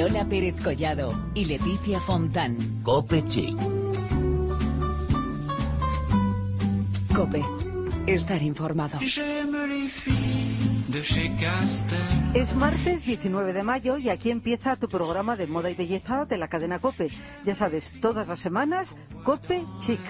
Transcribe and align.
Lola 0.00 0.24
Pérez 0.24 0.54
Collado 0.62 1.12
y 1.34 1.44
Leticia 1.44 2.00
Fontán. 2.00 2.56
Cope 2.82 3.22
Chic. 3.28 3.54
Cope. 7.14 7.44
Estar 8.06 8.40
informado. 8.42 8.98
Es 12.32 12.54
martes 12.54 13.04
19 13.04 13.52
de 13.52 13.62
mayo 13.62 13.98
y 13.98 14.08
aquí 14.08 14.30
empieza 14.30 14.76
tu 14.76 14.88
programa 14.88 15.36
de 15.36 15.46
moda 15.46 15.68
y 15.68 15.74
belleza 15.74 16.24
de 16.24 16.38
la 16.38 16.48
cadena 16.48 16.78
Cope. 16.78 17.10
Ya 17.44 17.54
sabes, 17.54 17.92
todas 18.00 18.26
las 18.26 18.40
semanas, 18.40 18.96
Cope 19.22 19.62
Chic. 19.82 20.00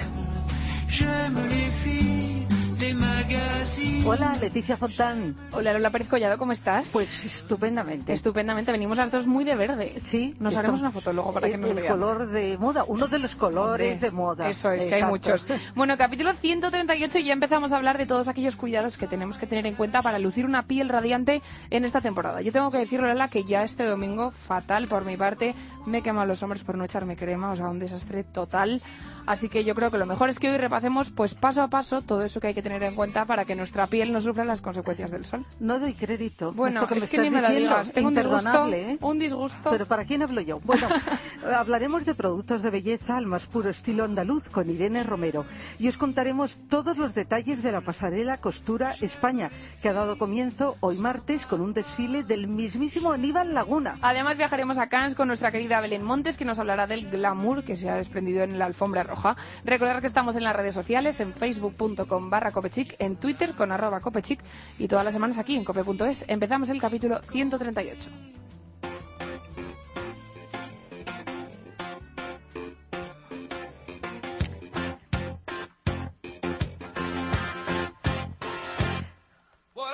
Hola, 4.07 4.39
Leticia 4.41 4.79
Fontán. 4.79 5.37
Hola, 5.53 5.75
Lola 5.75 5.91
Pérez 5.91 6.09
Collado, 6.09 6.39
¿cómo 6.39 6.53
estás? 6.53 6.91
Pues 6.93 7.27
estupendamente. 7.27 8.15
Estupendamente, 8.15 8.73
venimos 8.73 8.97
las 8.97 9.11
dos 9.11 9.27
muy 9.27 9.45
de 9.45 9.55
verde. 9.55 10.01
Sí. 10.03 10.35
Nos 10.41 10.57
haremos 10.57 10.81
una 10.81 10.91
foto 10.91 11.13
luego 11.13 11.35
para 11.35 11.51
que 11.51 11.59
nos 11.59 11.71
el 11.71 11.77
vean. 11.77 11.93
color 11.93 12.29
de 12.29 12.57
moda, 12.57 12.85
uno 12.87 13.07
de 13.07 13.19
los 13.19 13.37
colores 13.37 14.01
de 14.01 14.11
moda. 14.11 14.49
Eso 14.49 14.71
es, 14.71 14.87
que 14.87 14.95
hay 14.95 15.05
muchos. 15.05 15.47
Bueno, 15.75 15.97
capítulo 15.99 16.33
138 16.33 17.19
y 17.19 17.25
ya 17.25 17.33
empezamos 17.35 17.73
a 17.73 17.77
hablar 17.77 17.99
de 17.99 18.07
todos 18.07 18.29
aquellos 18.29 18.57
cuidados 18.57 18.97
que 18.97 19.07
tenemos 19.07 19.37
que 19.37 19.47
tener 19.47 19.67
en 19.67 19.75
cuenta 19.75 20.01
para 20.01 20.19
lucir 20.19 20.47
una 20.47 20.63
piel 20.63 20.89
radiante 20.89 21.43
en 21.69 21.85
esta 21.85 22.01
temporada. 22.01 22.41
Yo 22.41 22.51
tengo 22.51 22.71
que 22.71 22.79
decir, 22.79 23.01
Lola, 23.01 23.29
que 23.29 23.45
ya 23.45 23.63
este 23.63 23.85
domingo, 23.85 24.31
fatal 24.31 24.89
por 24.89 25.05
mi 25.05 25.17
parte, 25.19 25.55
me 25.87 25.99
he 25.99 26.03
quemado 26.03 26.27
los 26.27 26.43
hombros 26.43 26.65
por 26.65 26.79
no 26.79 26.85
echarme 26.85 27.17
crema, 27.17 27.51
o 27.51 27.57
sea, 27.57 27.69
un 27.69 27.79
desastre 27.79 28.25
total. 28.25 28.81
Así 29.27 29.49
que 29.49 29.65
yo 29.65 29.75
creo 29.75 29.91
que 29.91 29.99
lo 29.99 30.07
mejor 30.07 30.31
es 30.31 30.39
que 30.41 30.51
hoy 30.51 30.57
repasemos, 30.57 31.11
pues 31.11 31.35
paso 31.35 31.63
a 31.63 31.69
paso, 31.69 32.01
todo 32.03 32.23
eso 32.25 32.41
que 32.41 32.49
hay 32.49 32.55
que 32.55 32.63
tener 32.63 32.70
en 32.71 32.95
cuenta 32.95 33.25
para 33.25 33.45
que 33.45 33.55
nuestra 33.55 33.87
piel 33.87 34.13
no 34.13 34.21
sufra 34.21 34.45
las 34.45 34.61
consecuencias 34.61 35.11
del 35.11 35.25
sol. 35.25 35.45
No 35.59 35.79
doy 35.79 35.95
crédito. 35.95 36.53
Bueno, 36.53 36.87
que 36.87 36.95
me 36.95 37.01
es 37.01 37.11
que 37.11 37.19
ni 37.19 37.31
me 37.31 37.43
lo 37.43 37.51
digas. 37.51 37.93
Tengo 37.93 38.09
un 38.09 38.15
disgusto, 38.15 38.69
¿eh? 38.69 38.99
un 39.01 39.19
disgusto. 39.19 39.71
Pero 39.71 39.87
¿para 39.87 40.05
quién 40.05 40.23
hablo 40.23 40.41
yo? 40.41 40.61
Bueno, 40.61 40.89
hablaremos 41.57 42.05
de 42.05 42.15
productos 42.15 42.63
de 42.63 42.71
belleza 42.71 43.17
al 43.17 43.27
más 43.27 43.47
puro 43.47 43.71
estilo 43.71 44.05
andaluz 44.05 44.49
con 44.49 44.71
Irene 44.71 45.03
Romero 45.03 45.45
y 45.79 45.89
os 45.89 45.97
contaremos 45.97 46.59
todos 46.69 46.99
los 46.99 47.15
detalles 47.15 47.63
de 47.63 47.73
la 47.73 47.81
pasarela 47.81 48.39
Costura 48.39 48.95
España, 49.01 49.51
que 49.83 49.89
ha 49.89 49.93
dado 49.93 50.19
comienzo 50.19 50.77
hoy 50.81 50.99
martes 50.99 51.47
con 51.47 51.61
un 51.61 51.73
desfile 51.73 52.23
del 52.23 52.49
mismísimo 52.49 53.13
Aníbal 53.13 53.55
Laguna. 53.55 53.99
Además 54.03 54.37
viajaremos 54.37 54.79
a 54.79 54.89
Cannes 54.89 55.15
con 55.15 55.29
nuestra 55.29 55.51
querida 55.51 55.81
Belén 55.81 56.03
Montes 56.03 56.37
que 56.37 56.45
nos 56.45 56.59
hablará 56.59 56.87
del 56.87 57.11
glamour 57.11 57.65
que 57.65 57.77
se 57.77 57.89
ha 57.91 57.97
desprendido 57.97 58.43
en 58.43 58.59
la 58.59 58.67
alfombra 58.67 59.03
roja. 59.03 59.37
Recordar 59.65 60.01
que 60.01 60.07
estamos 60.07 60.37
en 60.37 60.45
las 60.45 60.57
redes 60.57 60.75
sociales, 60.75 61.21
en 61.21 61.33
facebook.com 61.33 62.31
barra 62.31 62.53
copechic, 62.61 62.97
en 62.99 63.17
twitter 63.17 63.55
con 63.55 63.73
arroba 63.73 64.01
copechic 64.01 64.41
y 64.79 64.87
todas 64.87 65.05
las 65.05 65.15
semanas 65.15 65.39
aquí 65.39 65.57
en 65.57 65.65
cope.es. 65.65 66.27
Empezamos 66.29 66.69
el 66.69 66.81
capítulo 66.81 67.21
138. 67.23 68.11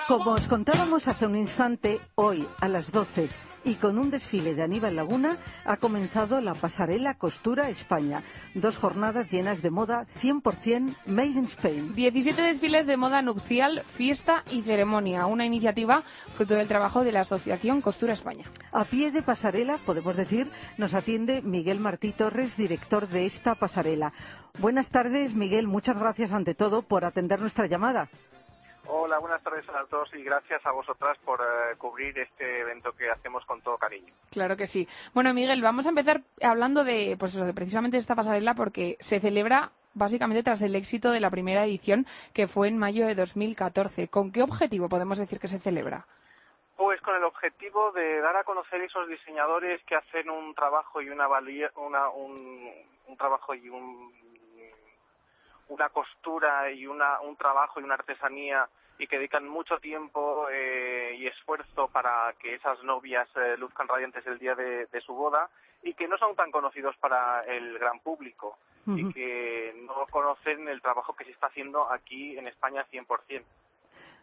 Como 0.09 0.33
os 0.33 0.47
contábamos 0.47 1.09
hace 1.09 1.27
un 1.27 1.37
instante, 1.37 2.01
hoy 2.15 2.47
a 2.61 2.69
las 2.69 2.93
12 2.93 3.29
y 3.67 3.75
con 3.75 3.99
un 3.99 4.11
desfile 4.11 4.55
de 4.55 4.63
Aníbal 4.63 4.95
Laguna 4.95 5.37
ha 5.65 5.77
comenzado 5.77 6.41
la 6.41 6.55
pasarela 6.55 7.15
Costura 7.15 7.69
España. 7.69 8.23
Dos 8.55 8.77
jornadas 8.77 9.31
llenas 9.31 9.61
de 9.61 9.71
moda 9.71 10.07
100% 10.23 10.95
made 11.07 11.27
in 11.27 11.45
Spain. 11.47 11.95
17 11.97 12.41
desfiles 12.43 12.87
de 12.87 12.97
moda 12.97 13.23
nupcial, 13.23 13.83
fiesta 13.89 14.45
y 14.53 14.63
ceremonia. 14.63 15.27
Una 15.27 15.45
iniciativa 15.45 16.03
fruto 16.37 16.55
del 16.55 16.69
trabajo 16.69 17.03
de 17.03 17.11
la 17.11 17.21
Asociación 17.23 17.81
Costura 17.81 18.13
España. 18.13 18.45
A 18.71 18.85
pie 18.85 19.11
de 19.11 19.23
pasarela, 19.23 19.79
podemos 19.85 20.17
decir, 20.17 20.47
nos 20.79 20.95
atiende 20.95 21.43
Miguel 21.43 21.81
Martí 21.81 22.13
Torres, 22.13 22.57
director 22.57 23.09
de 23.09 23.27
esta 23.27 23.57
pasarela. 23.57 24.13
Buenas 24.61 24.91
tardes, 24.91 25.35
Miguel. 25.35 25.67
Muchas 25.67 25.99
gracias 25.99 26.31
ante 26.31 26.55
todo 26.55 26.83
por 26.83 27.05
atender 27.05 27.41
nuestra 27.41 27.67
llamada. 27.67 28.09
Hola, 28.89 29.19
buenas 29.19 29.43
tardes 29.43 29.69
a 29.69 29.85
todos 29.87 30.13
y 30.15 30.23
gracias 30.23 30.65
a 30.65 30.71
vosotras 30.71 31.19
por 31.25 31.41
eh, 31.41 31.77
cubrir 31.77 32.17
este 32.19 32.61
evento 32.61 32.93
que 32.93 33.11
hacemos 33.11 33.45
con 33.45 33.61
todo 33.63 33.77
cariño. 33.79 34.13
Claro 34.31 34.57
que 34.57 34.67
sí. 34.67 34.87
Bueno, 35.13 35.35
Miguel, 35.35 35.61
vamos 35.63 35.87
a 35.87 35.89
empezar 35.89 36.21
hablando 36.43 36.85
de, 36.85 37.17
pues 37.19 37.35
eso, 37.35 37.45
de 37.45 37.53
precisamente 37.55 37.97
esta 37.97 38.15
pasarela 38.15 38.55
porque 38.55 38.97
se 39.01 39.19
celebra 39.21 39.73
básicamente 39.95 40.43
tras 40.43 40.63
el 40.63 40.75
éxito 40.77 41.11
de 41.11 41.21
la 41.21 41.31
primera 41.31 41.65
edición 41.65 42.07
que 42.33 42.47
fue 42.47 42.69
en 42.69 42.79
mayo 42.79 43.07
de 43.07 43.15
2014. 43.15 44.09
¿Con 44.09 44.31
qué 44.31 44.43
objetivo 44.43 44.89
podemos 44.89 45.19
decir 45.19 45.41
que 45.41 45.49
se 45.49 45.59
celebra? 45.59 46.07
Pues 46.77 47.01
con 47.01 47.17
el 47.17 47.25
objetivo 47.25 47.91
de 47.93 48.21
dar 48.21 48.37
a 48.37 48.45
conocer 48.45 48.83
esos 48.83 49.09
diseñadores 49.09 49.83
que 49.85 49.97
hacen 49.97 50.29
un 50.31 50.55
trabajo 50.55 51.01
y 51.01 51.09
una, 51.09 51.27
valía- 51.27 51.71
una 51.77 52.09
un, 52.11 52.71
un 53.09 53.17
trabajo 53.17 53.55
y 53.55 53.69
un, 53.71 54.13
una 55.69 55.89
costura 55.89 56.71
y 56.71 56.87
una, 56.87 57.21
un 57.21 57.37
trabajo 57.37 57.81
y 57.81 57.85
una 57.85 57.95
artesanía 57.95 58.69
y 58.99 59.07
que 59.07 59.19
dedican 59.19 59.47
mucho 59.47 59.79
tiempo 59.79 60.49
eh, 60.51 61.17
y 61.19 61.27
esfuerzo 61.27 61.89
para 61.89 62.33
que 62.39 62.55
esas 62.55 62.83
novias 62.83 63.29
eh, 63.37 63.57
luzcan 63.59 63.89
radiantes 63.89 64.27
el 64.27 64.39
día 64.39 64.55
de, 64.55 64.87
de 64.87 65.01
su 65.03 65.15
boda 65.15 65.51
y 65.83 65.95
que 65.95 66.09
no 66.09 66.17
son 66.19 66.35
tan 66.35 66.51
conocidos 66.51 66.97
para 66.97 67.43
el 67.45 67.79
gran 67.79 68.01
público 68.01 68.59
y 68.89 69.13
que 69.13 69.75
no 69.85 70.07
conocen 70.11 70.69
el 70.69 70.81
trabajo 70.81 71.17
que 71.17 71.25
se 71.25 71.33
está 71.33 71.49
haciendo 71.49 71.91
aquí 71.91 72.39
en 72.39 72.47
España 72.47 72.87
100%. 72.93 73.43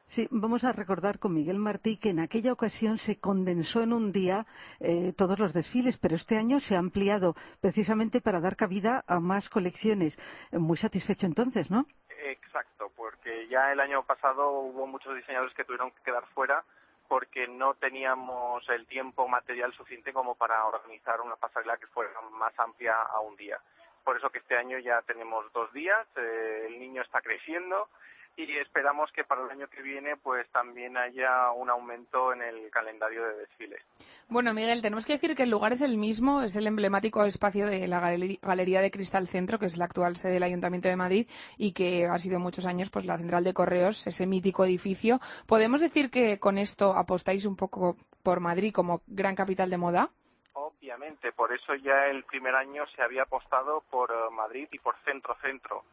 Sí, 0.06 0.28
vamos 0.30 0.64
a 0.64 0.74
recordar 0.74 1.18
con 1.18 1.34
Miguel 1.34 1.58
Martí 1.58 1.98
que 1.98 2.10
en 2.10 2.20
aquella 2.20 2.54
ocasión 2.54 2.98
se 2.98 3.20
condensó 3.20 3.82
en 3.82 3.94
un 3.94 4.12
día 4.12 4.46
eh, 4.80 5.14
todos 5.18 5.40
los 5.40 5.54
desfiles, 5.54 5.98
pero 5.98 6.16
este 6.16 6.38
año 6.38 6.60
se 6.60 6.76
ha 6.76 6.80
ampliado 6.80 7.36
precisamente 7.62 8.22
para 8.22 8.40
dar 8.40 8.56
cabida 8.56 9.04
a 9.08 9.20
más 9.20 9.50
colecciones. 9.50 10.20
Eh, 10.52 10.60
Muy 10.60 10.78
satisfecho 10.78 11.26
entonces, 11.26 11.72
¿no? 11.72 11.88
Exacto, 12.26 12.92
porque 12.96 13.48
ya 13.48 13.72
el 13.72 13.80
año 13.80 14.04
pasado 14.04 14.52
hubo 14.52 14.86
muchos 14.86 15.16
diseñadores 15.16 15.54
que 15.56 15.64
tuvieron 15.64 15.92
que 15.92 16.04
quedar 16.04 16.26
fuera 16.34 16.64
porque 17.08 17.48
no 17.48 17.74
teníamos 17.76 18.68
el 18.70 18.86
tiempo 18.88 19.28
material 19.28 19.74
suficiente 19.74 20.14
como 20.14 20.36
para 20.36 20.66
organizar 20.66 21.22
una 21.22 21.36
pasarela 21.36 21.78
que 21.78 21.88
fuera 21.88 22.12
más 22.32 22.58
amplia 22.60 23.02
a 23.02 23.20
un 23.22 23.36
día. 23.36 23.60
Por 24.04 24.18
eso 24.18 24.30
que 24.30 24.40
este 24.40 24.58
año 24.58 24.78
ya 24.80 25.02
tenemos 25.04 25.52
dos 25.54 25.72
días, 25.74 26.06
eh, 26.18 26.68
el 26.68 26.80
niño 26.80 27.02
está 27.02 27.22
creciendo 27.22 27.88
y 28.36 28.58
esperamos 28.58 29.12
que 29.12 29.24
para 29.24 29.44
el 29.44 29.52
año 29.52 29.68
que 29.68 29.82
viene 29.82 30.18
pues 30.18 30.50
también 30.50 30.98
haya 30.98 31.52
un 31.52 31.70
aumento 31.70 32.34
en 32.34 32.42
el 32.42 32.70
calendario 32.72 33.24
de 33.28 33.36
desfiles. 33.38 33.82
Bueno, 34.28 34.54
Miguel, 34.54 34.82
tenemos 34.82 35.06
que 35.06 35.14
decir 35.14 35.36
que 35.36 35.44
el 35.44 35.50
lugar 35.50 35.74
es 35.74 35.82
el 35.82 35.98
mismo, 35.98 36.42
es 36.42 36.56
el 36.56 36.68
emblemático 36.68 37.24
espacio 37.26 37.68
de 37.68 37.88
la 37.88 38.00
Galería 38.00 38.82
de 38.82 38.92
Cristal 38.92 39.28
Centro, 39.28 39.60
que 39.60 39.68
es 39.68 39.78
la 39.78 39.86
actual 39.86 40.16
sede 40.16 40.34
del 40.34 40.44
Ayuntamiento 40.44 40.90
de 40.90 40.96
Madrid 40.96 41.28
y 41.58 41.74
que 41.74 42.06
ha 42.06 42.18
sido 42.18 42.40
muchos 42.40 42.66
años 42.66 42.90
pues 42.90 43.06
la 43.06 43.18
central 43.18 43.44
de 43.44 43.54
correos, 43.54 44.08
ese 44.08 44.26
mítico 44.26 44.66
edificio. 44.66 45.20
¿Podemos 45.48 45.82
decir 45.82 46.10
que 46.10 46.40
con 46.40 46.58
esto 46.58 46.94
apostáis 46.94 47.46
un 47.46 47.56
poco 47.56 47.98
por 48.24 48.40
Madrid 48.40 48.74
como 48.74 49.02
gran 49.08 49.36
capital 49.36 49.70
de 49.70 49.78
moda? 49.78 50.10
Obviamente, 50.54 51.32
por 51.32 51.54
eso 51.54 51.76
ya 51.76 52.08
el 52.08 52.24
primer 52.24 52.56
año 52.56 52.86
se 52.96 53.02
había 53.02 53.24
apostado 53.24 53.82
por 53.90 54.12
eh, 54.12 54.30
Madrid 54.32 54.68
y 54.72 54.80
por 54.80 54.96
centro-centro. 55.04 55.84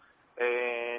Eh, 0.43 0.99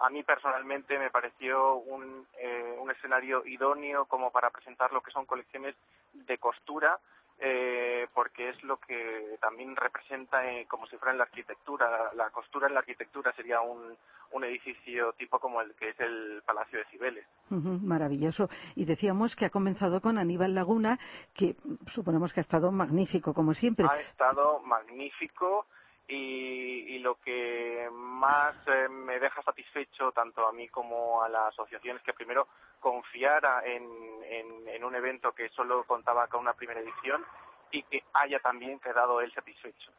a 0.00 0.08
mí 0.08 0.22
personalmente 0.22 0.98
me 0.98 1.10
pareció 1.10 1.74
un, 1.74 2.24
eh, 2.38 2.76
un 2.78 2.90
escenario 2.90 3.44
idóneo 3.44 4.04
como 4.04 4.30
para 4.30 4.50
presentar 4.50 4.92
lo 4.92 5.00
que 5.00 5.10
son 5.10 5.26
colecciones 5.26 5.74
de 6.12 6.38
costura, 6.38 6.96
eh, 7.40 8.06
porque 8.14 8.50
es 8.50 8.62
lo 8.62 8.76
que 8.78 9.36
también 9.40 9.74
representa 9.74 10.48
eh, 10.48 10.66
como 10.68 10.86
si 10.86 10.96
fuera 10.96 11.10
en 11.12 11.18
la 11.18 11.24
arquitectura. 11.24 11.90
La, 11.90 12.24
la 12.24 12.30
costura 12.30 12.68
en 12.68 12.74
la 12.74 12.80
arquitectura 12.80 13.32
sería 13.32 13.60
un, 13.60 13.96
un 14.30 14.44
edificio 14.44 15.12
tipo 15.14 15.40
como 15.40 15.60
el 15.60 15.74
que 15.74 15.88
es 15.90 16.00
el 16.00 16.42
Palacio 16.46 16.78
de 16.78 16.84
Cibeles. 16.86 17.26
Ujú, 17.50 17.80
Maravilloso. 17.82 18.48
Y 18.76 18.84
decíamos 18.84 19.34
que 19.34 19.44
ha 19.46 19.50
comenzado 19.50 20.00
con 20.00 20.18
Aníbal 20.18 20.54
Laguna, 20.54 20.98
que 21.34 21.56
suponemos 21.86 22.32
que 22.32 22.40
ha 22.40 22.42
estado 22.42 22.70
magnífico, 22.70 23.34
como 23.34 23.54
siempre. 23.54 23.86
ha 23.90 24.00
estado 24.00 24.60
magnífico 24.60 25.66
y, 26.08 26.96
y 26.96 26.98
lo 27.00 27.16
que 27.16 27.88
más 27.92 28.56
eh, 28.66 28.88
me 28.88 29.20
deja 29.20 29.42
satisfecho 29.42 30.10
tanto 30.12 30.46
a 30.46 30.52
mí 30.52 30.66
como 30.68 31.22
a 31.22 31.28
la 31.28 31.48
asociación 31.48 31.98
es 31.98 32.02
que 32.02 32.14
primero 32.14 32.48
confiara 32.80 33.62
en, 33.64 33.84
en, 34.24 34.68
en 34.68 34.84
un 34.84 34.94
evento 34.94 35.32
que 35.32 35.50
solo 35.50 35.84
contaba 35.84 36.26
con 36.26 36.40
una 36.40 36.54
primera 36.54 36.80
edición 36.80 37.24
y 37.70 37.82
que 37.82 38.02
haya 38.14 38.38
también 38.38 38.78
quedado 38.80 39.20
él 39.20 39.30
satisfecho. 39.34 39.92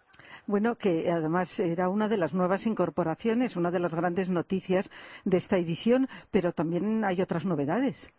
Bueno, 0.48 0.76
que 0.76 1.12
además 1.12 1.60
era 1.60 1.90
una 1.90 2.08
de 2.08 2.18
las 2.18 2.34
nuevas 2.34 2.66
incorporaciones, 2.66 3.56
una 3.56 3.70
de 3.70 3.80
las 3.80 3.94
grandes 3.94 4.30
noticias 4.30 4.90
de 5.24 5.38
esta 5.38 5.58
edición, 5.58 6.08
pero 6.32 6.52
también 6.52 7.06
hay 7.06 7.22
otras 7.22 7.46
novedades. 7.46 8.12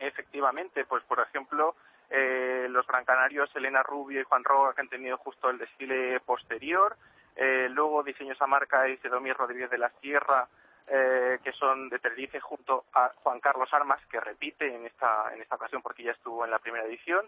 Efectivamente, 0.00 0.84
pues 0.84 1.04
por 1.04 1.20
ejemplo, 1.20 1.76
eh, 2.10 2.66
los 2.68 2.84
brancanarios 2.86 3.54
Elena 3.54 3.84
Rubio 3.84 4.20
y 4.20 4.24
Juan 4.24 4.42
Roga 4.42 4.74
que 4.74 4.80
han 4.80 4.88
tenido 4.88 5.18
justo 5.18 5.50
el 5.50 5.58
desfile 5.58 6.18
posterior, 6.20 6.96
eh, 7.38 7.68
luego 7.70 8.02
Diseños 8.02 8.40
a 8.42 8.48
Marca 8.48 8.88
y 8.88 8.96
Sedomir 8.96 9.34
Rodríguez 9.34 9.70
de 9.70 9.78
la 9.78 9.90
Sierra, 10.00 10.48
eh, 10.88 11.38
que 11.44 11.52
son 11.52 11.88
de 11.88 12.00
Tenerife 12.00 12.40
junto 12.40 12.84
a 12.94 13.12
Juan 13.22 13.38
Carlos 13.38 13.72
Armas, 13.72 14.04
que 14.10 14.18
repite 14.18 14.74
en 14.74 14.86
esta, 14.86 15.32
en 15.32 15.40
esta 15.40 15.54
ocasión 15.54 15.80
porque 15.80 16.02
ya 16.02 16.10
estuvo 16.10 16.44
en 16.44 16.50
la 16.50 16.58
primera 16.58 16.84
edición, 16.84 17.24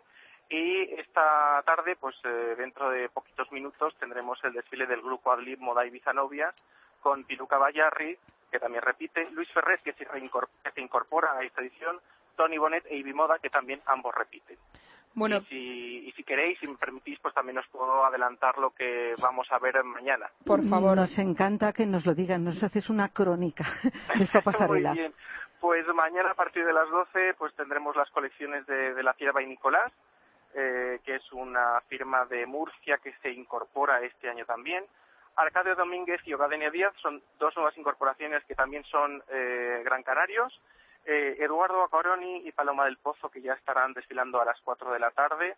Y 0.48 0.94
esta 0.98 1.62
tarde, 1.64 1.94
pues 1.94 2.16
eh, 2.24 2.56
dentro 2.58 2.90
de 2.90 3.08
poquitos 3.08 3.52
minutos, 3.52 3.94
tendremos 4.00 4.42
el 4.42 4.52
desfile 4.52 4.86
del 4.86 5.00
grupo 5.00 5.30
Adlib 5.30 5.60
Moda 5.60 5.86
Ibiza 5.86 6.12
Novias 6.12 6.56
con 7.00 7.22
Piluca 7.22 7.56
Bayarri, 7.56 8.18
que 8.50 8.58
también 8.58 8.82
repite, 8.82 9.30
Luis 9.30 9.48
se, 9.54 9.78
que 9.84 9.92
se 9.92 10.80
incorpora 10.80 11.34
a 11.34 11.44
esta 11.44 11.60
edición, 11.60 12.00
Tony 12.40 12.56
Bonet 12.56 12.86
e 12.86 12.96
Ibi 12.96 13.12
Moda, 13.12 13.38
que 13.38 13.50
también 13.50 13.82
ambos 13.84 14.14
repiten. 14.14 14.56
Bueno. 15.12 15.36
Y 15.36 15.44
si, 15.44 16.08
y 16.08 16.12
si 16.12 16.24
queréis, 16.24 16.58
si 16.58 16.66
me 16.66 16.76
permitís, 16.76 17.18
pues 17.20 17.34
también 17.34 17.58
os 17.58 17.66
puedo 17.68 18.02
adelantar 18.06 18.56
lo 18.56 18.70
que 18.70 19.14
vamos 19.20 19.46
a 19.52 19.58
ver 19.58 19.84
mañana. 19.84 20.30
Por 20.46 20.64
favor. 20.64 20.96
Nos 20.96 21.18
encanta 21.18 21.74
que 21.74 21.84
nos 21.84 22.06
lo 22.06 22.14
digan, 22.14 22.42
nos 22.42 22.62
haces 22.62 22.88
una 22.88 23.10
crónica 23.10 23.64
de 24.16 24.24
esta 24.24 24.40
pasarela. 24.40 24.90
Muy 24.90 25.00
bien. 25.00 25.14
Pues 25.60 25.86
mañana 25.88 26.30
a 26.30 26.34
partir 26.34 26.64
de 26.64 26.72
las 26.72 26.88
12 26.88 27.34
pues 27.36 27.54
tendremos 27.56 27.94
las 27.94 28.08
colecciones 28.08 28.66
de, 28.66 28.94
de 28.94 29.02
la 29.02 29.12
Cierva 29.12 29.42
y 29.42 29.46
Nicolás, 29.46 29.92
eh, 30.54 31.00
que 31.04 31.16
es 31.16 31.32
una 31.32 31.82
firma 31.88 32.24
de 32.24 32.46
Murcia 32.46 32.96
que 33.04 33.12
se 33.20 33.30
incorpora 33.30 34.00
este 34.00 34.30
año 34.30 34.46
también. 34.46 34.86
Arcadio 35.36 35.74
Domínguez 35.74 36.22
y 36.24 36.32
Ogadenia 36.32 36.70
Díaz 36.70 36.94
son 37.02 37.22
dos 37.38 37.54
nuevas 37.54 37.76
incorporaciones 37.76 38.42
que 38.46 38.54
también 38.54 38.82
son 38.84 39.22
eh, 39.28 39.82
gran 39.84 40.02
canarios. 40.02 40.58
Eh, 41.12 41.42
Eduardo 41.44 41.82
Acoroni 41.82 42.46
y 42.46 42.52
Paloma 42.52 42.84
del 42.84 42.96
Pozo, 42.98 43.30
que 43.30 43.42
ya 43.42 43.54
estarán 43.54 43.92
desfilando 43.94 44.40
a 44.40 44.44
las 44.44 44.60
4 44.60 44.92
de 44.92 45.00
la 45.00 45.10
tarde, 45.10 45.56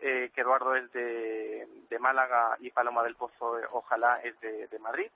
eh, 0.00 0.30
que 0.34 0.40
Eduardo 0.40 0.74
es 0.74 0.90
de, 0.94 1.68
Málaga 2.00 2.56
y 2.58 2.70
Paloma 2.70 3.02
del 3.02 3.14
Pozo, 3.14 3.58
eh, 3.58 3.66
ojalá, 3.72 4.20
es 4.24 4.40
de, 4.40 4.78
Madrid. 4.78 5.10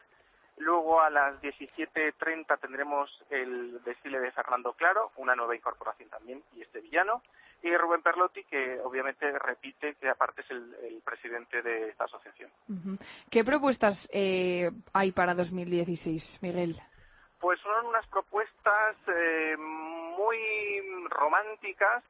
Luego 0.58 1.00
a 1.00 1.08
las 1.08 1.40
17.30 1.40 2.61
tendremos 2.61 3.11
el 3.31 3.82
desfile 3.82 4.20
de 4.20 4.31
Fernando 4.31 4.75
Claro, 4.75 5.11
una 5.17 5.35
nueva 5.35 5.56
incorporación 5.56 6.11
también, 6.11 6.43
y 6.55 6.61
este 6.61 6.81
villano. 6.81 7.23
Y 7.62 7.75
Rubén 7.75 8.02
Perlotti, 8.02 8.44
que 8.44 8.79
obviamente 8.81 9.38
repite 9.38 9.94
que 9.94 10.11
aparte 10.11 10.43
es 10.43 10.50
el, 10.50 11.00
presidente 11.02 11.62
de 11.62 11.88
esta 11.88 12.05
asociación. 12.05 12.50
¿Qué 13.31 13.43
propuestas 13.43 14.11
hay 14.12 15.12
para 15.12 15.35
2016, 15.35 16.40
Miguel? 16.43 16.76
Pues 17.40 17.61
son 17.61 17.87
unas 17.87 18.06
propuestas 18.08 18.96
eh, 19.06 19.56
muy 19.56 21.06
románticas, 21.08 22.02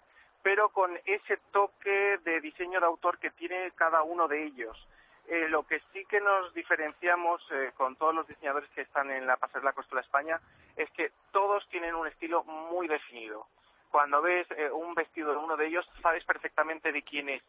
pero 0.43 0.71
con 0.71 0.99
ese 1.05 1.39
toque 1.53 2.19
de 2.25 2.41
diseño 2.41 2.81
de 2.81 2.87
autor 2.87 3.19
que 3.19 3.31
tiene 3.31 3.71
cada 3.73 4.03
uno 4.03 4.29
de 4.29 4.45
ellos. 4.45 4.89
Eh, 5.29 5.47
lo 5.51 5.63
que 5.65 5.79
sí 5.93 6.07
que 6.07 6.23
nos 6.23 6.55
diferenciamos 6.55 7.43
eh, 7.51 7.73
con 7.77 7.97
todos 7.97 8.15
los 8.15 8.27
diseñadores 8.27 8.71
que 8.71 8.81
están 8.81 9.11
en 9.11 9.27
la 9.27 9.37
Pasarela 9.37 9.75
Costura 9.75 10.01
España 10.01 10.41
es 10.75 10.89
que 10.93 11.13
todos 11.33 11.69
tienen 11.69 11.95
un 11.95 12.07
estilo 12.07 12.45
muy 12.45 12.89
definido. 12.89 13.47
Cuando 13.91 14.23
ves 14.23 14.47
eh, 14.53 14.71
un 14.71 14.95
vestido 14.95 15.33
de 15.33 15.37
uno 15.37 15.59
de 15.59 15.67
ellos, 15.67 15.87
sabes 16.01 16.25
perfectamente 16.25 16.93
de 16.93 17.03
quién 17.03 17.29
es. 17.29 17.43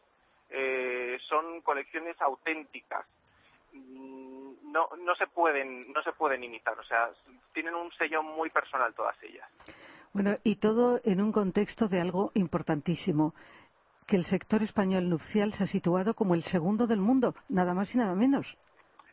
son 1.28 1.62
colecciones 1.62 2.20
auténticas 2.20 3.06
no, 4.70 4.88
no 4.98 5.14
se 5.16 5.26
pueden 5.26 5.92
no 5.92 6.02
se 6.02 6.12
pueden 6.12 6.44
imitar 6.44 6.78
o 6.78 6.84
sea 6.84 7.10
tienen 7.52 7.74
un 7.74 7.90
sello 7.92 8.22
muy 8.22 8.50
personal 8.50 8.94
todas 8.94 9.16
ellas. 9.22 9.48
Bueno 10.12 10.36
y 10.44 10.56
todo 10.56 11.00
en 11.04 11.20
un 11.20 11.32
contexto 11.32 11.88
de 11.88 12.00
algo 12.00 12.30
importantísimo 12.34 13.34
que 14.06 14.16
el 14.16 14.24
sector 14.24 14.62
español 14.62 15.08
nupcial 15.08 15.52
se 15.52 15.64
ha 15.64 15.66
situado 15.66 16.14
como 16.14 16.34
el 16.34 16.42
segundo 16.42 16.86
del 16.86 17.00
mundo 17.00 17.34
nada 17.48 17.74
más 17.74 17.94
y 17.94 17.98
nada 17.98 18.14
menos. 18.14 18.56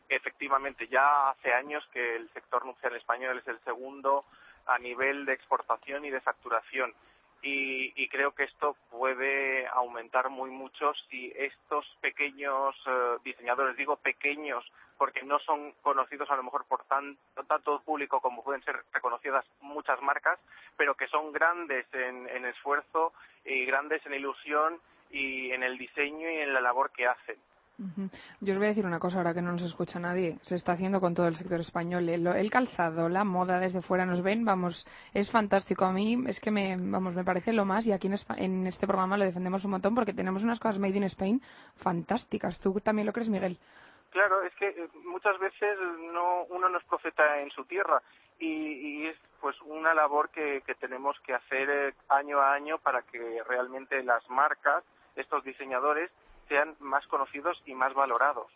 Efectivamente 0.08 0.88
ya 0.88 1.30
hace 1.30 1.52
años 1.52 1.84
que 1.92 2.16
el 2.16 2.28
sector 2.32 2.64
nupcial 2.64 2.96
español 2.96 3.38
es 3.38 3.46
el 3.46 3.60
segundo 3.60 4.24
a 4.66 4.78
nivel 4.78 5.24
de 5.24 5.34
exportación 5.34 6.04
y 6.04 6.10
de 6.10 6.20
facturación 6.20 6.94
y, 7.42 7.92
y, 7.94 8.08
creo 8.08 8.32
que 8.32 8.44
esto 8.44 8.76
puede 8.90 9.66
aumentar 9.68 10.28
muy 10.28 10.50
mucho 10.50 10.92
si 11.08 11.32
estos 11.36 11.86
pequeños 12.00 12.74
uh, 12.86 13.22
diseñadores, 13.22 13.76
digo 13.76 13.96
pequeños, 13.96 14.64
porque 14.96 15.22
no 15.22 15.38
son 15.40 15.72
conocidos 15.82 16.28
a 16.30 16.36
lo 16.36 16.42
mejor 16.42 16.64
por 16.64 16.84
tan, 16.84 17.16
tanto 17.46 17.80
público 17.82 18.20
como 18.20 18.42
pueden 18.42 18.62
ser 18.64 18.82
reconocidas 18.92 19.44
muchas 19.60 20.02
marcas, 20.02 20.38
pero 20.76 20.96
que 20.96 21.06
son 21.06 21.32
grandes 21.32 21.86
en 21.92 22.44
esfuerzo 22.44 23.12
y 23.44 23.64
grandes 23.64 24.04
en 24.04 24.14
ilusión 24.14 24.80
y 25.10 25.52
en 25.52 25.62
el 25.62 25.78
diseño 25.78 26.30
y 26.30 26.38
en 26.38 26.52
la 26.52 26.60
labor 26.60 26.90
que 26.90 27.06
hacen. 27.06 27.36
Yo 28.40 28.52
os 28.52 28.58
voy 28.58 28.66
a 28.66 28.70
decir 28.70 28.86
una 28.86 28.98
cosa 28.98 29.18
ahora 29.18 29.32
que 29.32 29.40
no 29.40 29.52
nos 29.52 29.62
escucha 29.62 30.00
nadie. 30.00 30.36
Se 30.42 30.56
está 30.56 30.72
haciendo 30.72 31.00
con 31.00 31.14
todo 31.14 31.28
el 31.28 31.36
sector 31.36 31.60
español. 31.60 32.08
El, 32.08 32.26
el, 32.26 32.50
calzado, 32.50 33.08
la 33.08 33.22
moda 33.22 33.60
desde 33.60 33.80
fuera 33.80 34.04
nos 34.04 34.20
ven, 34.20 34.44
vamos, 34.44 34.88
es 35.14 35.30
fantástico. 35.30 35.84
A 35.84 35.92
mí 35.92 36.24
es 36.26 36.40
que 36.40 36.50
me, 36.50 36.76
vamos, 36.76 37.14
me 37.14 37.22
parece 37.22 37.52
lo 37.52 37.64
más 37.64 37.86
y 37.86 37.92
aquí 37.92 38.08
en, 38.08 38.16
en 38.36 38.66
este 38.66 38.88
programa 38.88 39.16
lo 39.16 39.24
defendemos 39.24 39.64
un 39.64 39.70
montón 39.70 39.94
porque 39.94 40.12
tenemos 40.12 40.42
unas 40.42 40.58
cosas 40.58 40.80
made 40.80 40.96
in 40.96 41.04
Spain 41.04 41.40
fantásticas. 41.76 42.58
¿Tú 42.58 42.74
también 42.80 43.06
lo 43.06 43.12
crees, 43.12 43.30
Miguel? 43.30 43.58
Claro, 44.10 44.42
es 44.42 44.54
que 44.56 44.88
muchas 45.04 45.38
veces 45.38 45.78
no, 46.12 46.44
uno 46.50 46.68
no 46.68 46.78
es 46.78 46.84
profeta 46.84 47.40
en 47.40 47.50
su 47.50 47.64
tierra 47.64 48.02
y, 48.40 48.46
y 48.46 49.06
es 49.06 49.16
pues 49.40 49.54
una 49.62 49.94
labor 49.94 50.30
que, 50.30 50.62
que 50.66 50.74
tenemos 50.74 51.16
que 51.20 51.34
hacer 51.34 51.94
año 52.08 52.40
a 52.40 52.54
año 52.54 52.78
para 52.78 53.02
que 53.02 53.40
realmente 53.46 54.02
las 54.02 54.28
marcas, 54.28 54.82
estos 55.14 55.44
diseñadores, 55.44 56.10
sean 56.48 56.74
más 56.80 57.06
conocidos 57.06 57.62
y 57.66 57.74
más 57.74 57.94
valorados. 57.94 58.46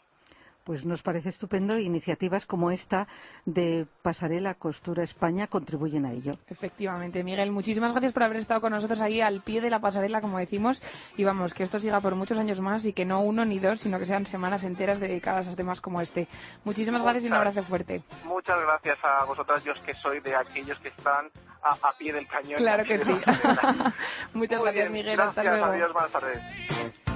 Pues 0.65 0.85
nos 0.85 1.03
parece 1.03 1.31
estupendo. 1.31 1.77
Iniciativas 1.77 2.47
como 2.47 2.71
esta 2.71 3.09
de 3.45 3.87
Pasarela 4.03 4.55
Costura 4.55 5.03
España 5.03 5.49
contribuyen 5.49 6.07
a 6.07 6.13
ello. 6.13 6.33
Efectivamente, 6.49 7.25
Miguel, 7.25 7.51
muchísimas 7.51 7.91
gracias 7.91 8.13
por 8.13 8.23
haber 8.23 8.37
estado 8.37 8.61
con 8.61 8.71
nosotros 8.71 9.03
ahí 9.03 9.21
al 9.21 9.41
pie 9.41 9.61
de 9.61 9.71
la 9.71 9.81
pasarela, 9.81 10.21
como 10.21 10.39
decimos. 10.39 10.81
Y 11.17 11.25
vamos, 11.25 11.53
que 11.53 11.65
esto 11.65 11.81
siga 11.81 12.01
por 12.01 12.15
muchos 12.15 12.39
años 12.39 12.61
más 12.61 12.87
y 12.87 12.93
que 12.93 13.05
no 13.05 13.23
uno 13.23 13.45
ni 13.45 13.59
dos, 13.59 13.81
sino 13.81 13.99
que 13.99 14.07
sean 14.07 14.25
semanas 14.25 14.63
enteras 14.63 15.01
dedicadas 15.01 15.49
a 15.49 15.57
temas 15.57 15.81
como 15.81 16.01
este. 16.01 16.29
Muchísimas 16.65 17.01
muchas, 17.01 17.15
gracias 17.15 17.25
y 17.25 17.27
un 17.27 17.35
abrazo 17.35 17.63
fuerte. 17.65 18.03
Muchas 18.25 18.61
gracias 18.61 18.99
a 19.03 19.25
vosotras, 19.25 19.65
yo 19.65 19.73
que 19.85 19.95
soy 19.95 20.21
de 20.21 20.37
aquellos 20.37 20.79
que 20.79 20.89
están 20.89 21.29
a, 21.63 21.71
a 21.89 21.93
pie 21.99 22.13
del 22.13 22.29
cañón. 22.29 22.59
Claro 22.59 22.85
que 22.85 22.99
sí. 22.99 23.13
muchas 24.33 24.61
Muy 24.61 24.71
gracias, 24.71 24.75
bien. 24.75 24.93
Miguel. 24.93 25.17
Gracias, 25.17 25.39
Hasta 25.39 25.43
luego. 25.43 25.65
Adiós, 25.65 25.93
buenas 25.93 26.13
tardes. 26.13 27.12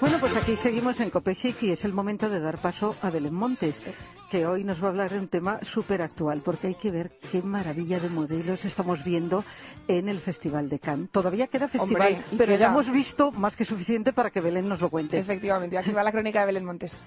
Bueno, 0.00 0.18
pues 0.18 0.34
aquí 0.34 0.56
seguimos 0.56 0.98
en 0.98 1.10
Copechic 1.10 1.62
y 1.62 1.70
es 1.70 1.84
el 1.84 1.92
momento 1.92 2.28
de 2.28 2.40
dar 2.40 2.60
paso 2.60 2.96
a 3.02 3.10
Belén 3.10 3.34
Montes, 3.34 3.80
que 4.28 4.46
hoy 4.46 4.64
nos 4.64 4.82
va 4.82 4.88
a 4.88 4.90
hablar 4.90 5.10
de 5.10 5.20
un 5.20 5.28
tema 5.28 5.60
súper 5.62 6.02
actual, 6.02 6.40
porque 6.44 6.66
hay 6.66 6.74
que 6.74 6.90
ver 6.90 7.12
qué 7.30 7.40
maravilla 7.42 8.00
de 8.00 8.08
modelos 8.08 8.64
estamos 8.64 9.04
viendo 9.04 9.44
en 9.86 10.08
el 10.08 10.18
Festival 10.18 10.68
de 10.68 10.80
Cannes. 10.80 11.10
Todavía 11.10 11.46
queda 11.46 11.68
festival, 11.68 12.14
Hombre, 12.14 12.24
pero 12.30 12.46
queda. 12.46 12.58
ya 12.58 12.66
hemos 12.66 12.90
visto 12.90 13.30
más 13.30 13.54
que 13.54 13.64
suficiente 13.64 14.12
para 14.12 14.30
que 14.30 14.40
Belén 14.40 14.68
nos 14.68 14.80
lo 14.80 14.90
cuente. 14.90 15.16
Efectivamente, 15.20 15.78
aquí 15.78 15.92
va 15.92 16.02
la 16.02 16.10
crónica 16.10 16.40
de 16.40 16.46
Belén 16.46 16.64
Montes. 16.64 17.04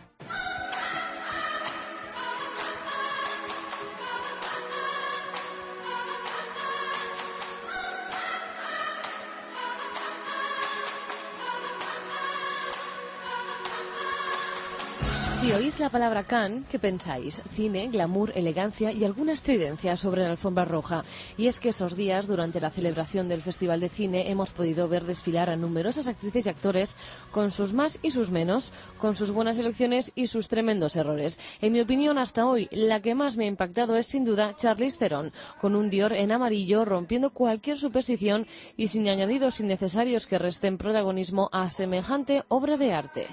Si 15.46 15.52
oís 15.52 15.80
la 15.80 15.92
palabra 15.92 16.24
Cannes, 16.24 16.64
¿qué 16.72 16.80
pensáis? 16.80 17.44
Cine, 17.54 17.88
glamour, 17.90 18.32
elegancia 18.34 18.92
y 18.92 19.04
alguna 19.04 19.34
estridencia 19.34 19.96
sobre 19.96 20.24
la 20.24 20.32
alfombra 20.32 20.66
roja. 20.66 21.06
Y 21.38 21.46
es 21.46 21.60
que 21.60 21.70
esos 21.70 21.96
días, 21.96 22.26
durante 22.26 22.60
la 22.60 22.72
celebración 22.72 23.30
del 23.30 23.44
Festival 23.44 23.80
de 23.80 23.90
Cine, 23.90 24.32
hemos 24.32 24.50
podido 24.50 24.88
ver 24.88 25.06
desfilar 25.06 25.52
a 25.52 25.56
numerosas 25.56 26.08
actrices 26.08 26.48
y 26.48 26.50
actores 26.50 26.98
con 27.30 27.52
sus 27.52 27.74
más 27.74 28.00
y 28.02 28.10
sus 28.10 28.32
menos, 28.32 28.72
con 29.00 29.16
sus 29.16 29.30
buenas 29.30 29.60
elecciones 29.60 30.12
y 30.16 30.26
sus 30.26 30.48
tremendos 30.48 30.96
errores. 30.96 31.40
En 31.62 31.74
mi 31.74 31.82
opinión, 31.82 32.18
hasta 32.18 32.48
hoy, 32.48 32.68
la 32.72 33.04
que 33.04 33.14
más 33.14 33.38
me 33.38 33.46
ha 33.46 33.48
impactado 33.48 33.96
es 33.98 34.08
sin 34.08 34.26
duda 34.26 34.56
Charlize 34.56 34.98
Theron, 34.98 35.32
con 35.62 35.76
un 35.76 35.92
Dior 35.92 36.14
en 36.14 36.32
amarillo, 36.32 36.86
rompiendo 36.86 37.30
cualquier 37.30 37.78
superstición 37.78 38.48
y 38.78 38.88
sin 38.88 39.08
añadidos 39.10 39.60
innecesarios 39.60 40.26
que 40.26 40.40
resten 40.40 40.80
protagonismo 40.80 41.52
a 41.52 41.70
semejante 41.70 42.42
obra 42.48 42.78
de 42.78 42.94
arte. 42.94 43.28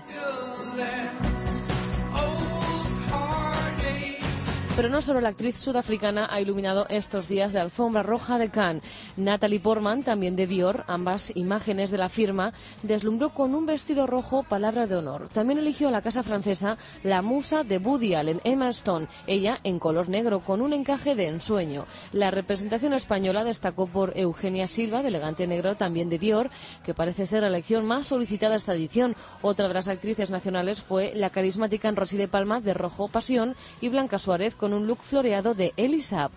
Pero 4.75 4.89
no 4.89 5.03
solo 5.03 5.21
la 5.21 5.29
actriz 5.29 5.59
sudafricana 5.59 6.29
ha 6.31 6.41
iluminado 6.41 6.87
estos 6.89 7.29
días 7.29 7.53
de 7.53 7.61
alfombra 7.61 8.03
roja 8.03 8.39
de 8.39 8.49
Cannes. 8.49 8.83
Natalie 9.19 9.61
Portman, 9.61 10.03
también 10.03 10.35
de 10.35 10.47
Dior, 10.47 10.85
ambas 10.89 11.37
imágenes 11.37 11.91
de 11.91 11.99
la 11.99 12.09
firma, 12.09 12.55
deslumbró 12.83 13.35
con 13.35 13.55
un 13.55 13.67
vestido 13.67 14.07
rojo 14.07 14.45
palabra 14.45 14.87
de 14.87 14.97
honor. 14.97 15.29
También 15.29 15.59
eligió 15.59 15.89
a 15.89 15.91
la 15.91 16.01
casa 16.01 16.23
francesa 16.23 16.79
la 17.03 17.21
musa 17.21 17.65
de 17.65 17.77
Woody 17.77 18.15
Allen, 18.15 18.41
Emma 18.45 18.71
Stone, 18.71 19.09
ella 19.27 19.61
en 19.63 19.79
color 19.79 20.09
negro 20.09 20.41
con 20.41 20.63
un 20.63 20.73
encaje 20.73 21.15
de 21.15 21.27
ensueño. 21.27 21.85
La 22.13 22.31
representación 22.31 22.95
española 22.95 23.45
destacó 23.45 23.87
por 23.87 24.17
Eugenia 24.17 24.67
Silva, 24.67 25.03
de 25.03 25.09
elegante 25.09 25.47
negro, 25.47 25.75
también 25.75 26.09
de 26.09 26.19
Dior, 26.19 26.49
que 26.83 26.95
parece 26.95 27.27
ser 27.27 27.43
la 27.43 27.49
elección 27.49 27.85
más 27.85 28.07
solicitada 28.07 28.57
esta 28.57 28.73
edición. 28.73 29.17
Otra 29.43 29.69
de 29.69 29.75
las 29.75 29.89
actrices 29.89 30.31
nacionales 30.31 30.81
fue 30.81 31.13
la 31.15 31.29
carismática 31.29 31.91
Rosy 31.91 32.17
de 32.17 32.29
Palma, 32.29 32.61
de 32.61 32.73
rojo 32.73 33.09
pasión, 33.09 33.55
y 33.83 33.91
Blanca 33.91 34.19
Suárez 34.19 34.57
con 34.63 34.75
un 34.75 34.87
look 34.87 35.03
floreado 35.03 35.55
de 35.55 35.75
Elisab. 35.77 36.31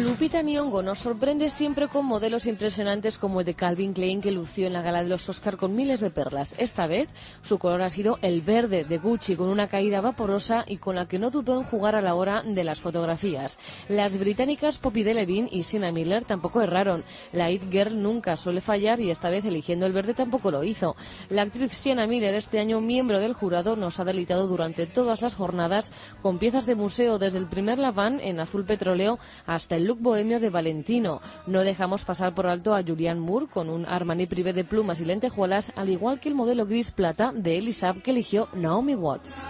Lupita 0.00 0.42
Nyong'o 0.42 0.82
nos 0.82 1.00
sorprende 1.00 1.50
siempre 1.50 1.88
con 1.88 2.06
modelos 2.06 2.46
impresionantes 2.46 3.18
como 3.18 3.40
el 3.40 3.46
de 3.46 3.54
Calvin 3.54 3.92
Klein 3.92 4.20
que 4.20 4.30
lució 4.30 4.68
en 4.68 4.72
la 4.72 4.82
gala 4.82 5.02
de 5.02 5.08
los 5.08 5.28
Oscar 5.28 5.56
con 5.56 5.74
miles 5.74 5.98
de 5.98 6.10
perlas. 6.10 6.54
Esta 6.58 6.86
vez 6.86 7.08
su 7.42 7.58
color 7.58 7.82
ha 7.82 7.90
sido 7.90 8.16
el 8.22 8.40
verde 8.40 8.84
de 8.84 8.98
Gucci 8.98 9.34
con 9.34 9.48
una 9.48 9.66
caída 9.66 10.00
vaporosa 10.00 10.64
y 10.68 10.76
con 10.76 10.94
la 10.94 11.08
que 11.08 11.18
no 11.18 11.30
dudó 11.30 11.58
en 11.58 11.64
jugar 11.64 11.96
a 11.96 12.00
la 12.00 12.14
hora 12.14 12.42
de 12.44 12.62
las 12.62 12.78
fotografías. 12.78 13.58
Las 13.88 14.18
británicas 14.18 14.78
Poppy 14.78 15.02
Delevingne 15.02 15.48
y 15.50 15.64
Sienna 15.64 15.90
Miller 15.90 16.24
tampoco 16.24 16.60
erraron. 16.60 17.02
La 17.32 17.50
It 17.50 17.68
Girl 17.68 18.00
nunca 18.00 18.36
suele 18.36 18.60
fallar 18.60 19.00
y 19.00 19.10
esta 19.10 19.30
vez 19.30 19.44
eligiendo 19.46 19.84
el 19.84 19.92
verde 19.92 20.14
tampoco 20.14 20.52
lo 20.52 20.62
hizo. 20.62 20.94
La 21.28 21.42
actriz 21.42 21.72
Sienna 21.72 22.06
Miller 22.06 22.34
este 22.34 22.60
año 22.60 22.80
miembro 22.80 23.18
del 23.18 23.32
jurado 23.32 23.74
nos 23.74 23.98
ha 23.98 24.04
deleitado 24.04 24.46
durante 24.46 24.86
todas 24.86 25.22
las 25.22 25.34
jornadas 25.34 25.92
con 26.22 26.38
piezas 26.38 26.66
de 26.66 26.76
museo 26.76 27.18
desde 27.18 27.40
el 27.40 27.48
primer 27.48 27.80
laván 27.80 28.20
en 28.20 28.38
azul 28.38 28.64
petróleo 28.64 29.18
hasta 29.44 29.74
el 29.74 29.87
look 29.88 30.00
bohemio 30.00 30.38
de 30.38 30.50
Valentino. 30.50 31.20
No 31.46 31.62
dejamos 31.62 32.04
pasar 32.04 32.34
por 32.34 32.46
alto 32.46 32.74
a 32.74 32.82
Julianne 32.82 33.20
Moore 33.20 33.46
con 33.46 33.70
un 33.70 33.86
Armani 33.86 34.26
privé 34.26 34.52
de 34.52 34.62
plumas 34.62 35.00
y 35.00 35.06
lentejuelas, 35.06 35.72
al 35.76 35.88
igual 35.88 36.20
que 36.20 36.28
el 36.28 36.34
modelo 36.34 36.66
gris 36.66 36.92
plata 36.92 37.32
de 37.34 37.56
Elisab 37.56 38.02
que 38.02 38.10
eligió 38.10 38.48
Naomi 38.52 38.94
Watts. 38.94 39.44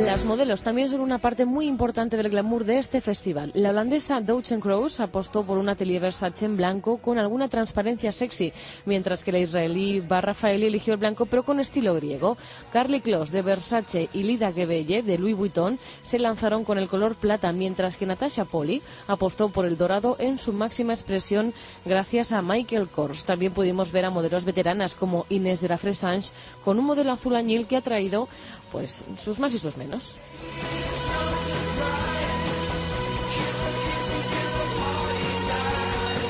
Las 0.00 0.26
modelos 0.26 0.62
también 0.62 0.90
son 0.90 1.00
una 1.00 1.18
parte 1.18 1.46
muy 1.46 1.66
importante 1.66 2.18
del 2.18 2.28
glamour 2.28 2.64
de 2.64 2.78
este 2.78 3.00
festival. 3.00 3.50
La 3.54 3.70
holandesa 3.70 4.20
Douchen 4.20 4.60
Crows 4.60 5.00
apostó 5.00 5.42
por 5.42 5.56
un 5.56 5.70
atelier 5.70 6.02
Versace 6.02 6.44
en 6.44 6.58
blanco 6.58 6.98
con 6.98 7.18
alguna 7.18 7.48
transparencia 7.48 8.12
sexy, 8.12 8.52
mientras 8.84 9.24
que 9.24 9.32
la 9.32 9.38
israelí 9.38 10.00
Bar 10.00 10.26
Rafaeli 10.26 10.66
eligió 10.66 10.92
el 10.92 11.00
blanco 11.00 11.24
pero 11.24 11.44
con 11.44 11.60
estilo 11.60 11.94
griego. 11.94 12.36
Carly 12.72 13.00
Kloss 13.00 13.30
de 13.30 13.40
Versace 13.40 14.10
y 14.12 14.22
Lida 14.22 14.52
Gebelle 14.52 15.02
de 15.02 15.16
Louis 15.16 15.34
Vuitton 15.34 15.78
se 16.02 16.18
lanzaron 16.18 16.64
con 16.64 16.76
el 16.76 16.88
color 16.88 17.14
plata, 17.14 17.50
mientras 17.52 17.96
que 17.96 18.04
Natasha 18.04 18.44
Polly 18.44 18.82
apostó 19.06 19.48
por 19.48 19.64
el 19.64 19.78
dorado 19.78 20.16
en 20.18 20.38
su 20.38 20.52
máxima 20.52 20.92
expresión 20.92 21.54
gracias 21.86 22.32
a 22.32 22.42
Michael 22.42 22.88
Kors. 22.88 23.24
También 23.24 23.54
pudimos 23.54 23.92
ver 23.92 24.04
a 24.04 24.10
modelos 24.10 24.44
veteranas 24.44 24.94
como 24.94 25.24
Inés 25.30 25.62
de 25.62 25.68
la 25.68 25.78
Fresange 25.78 26.32
con 26.66 26.78
un 26.78 26.84
modelo 26.84 27.12
azul 27.12 27.34
añil 27.34 27.66
que 27.66 27.78
ha 27.78 27.80
traído 27.80 28.28
pues 28.72 29.06
sus 29.18 29.38
más 29.38 29.54
y 29.54 29.58
sus 29.58 29.76
menos. 29.76 30.18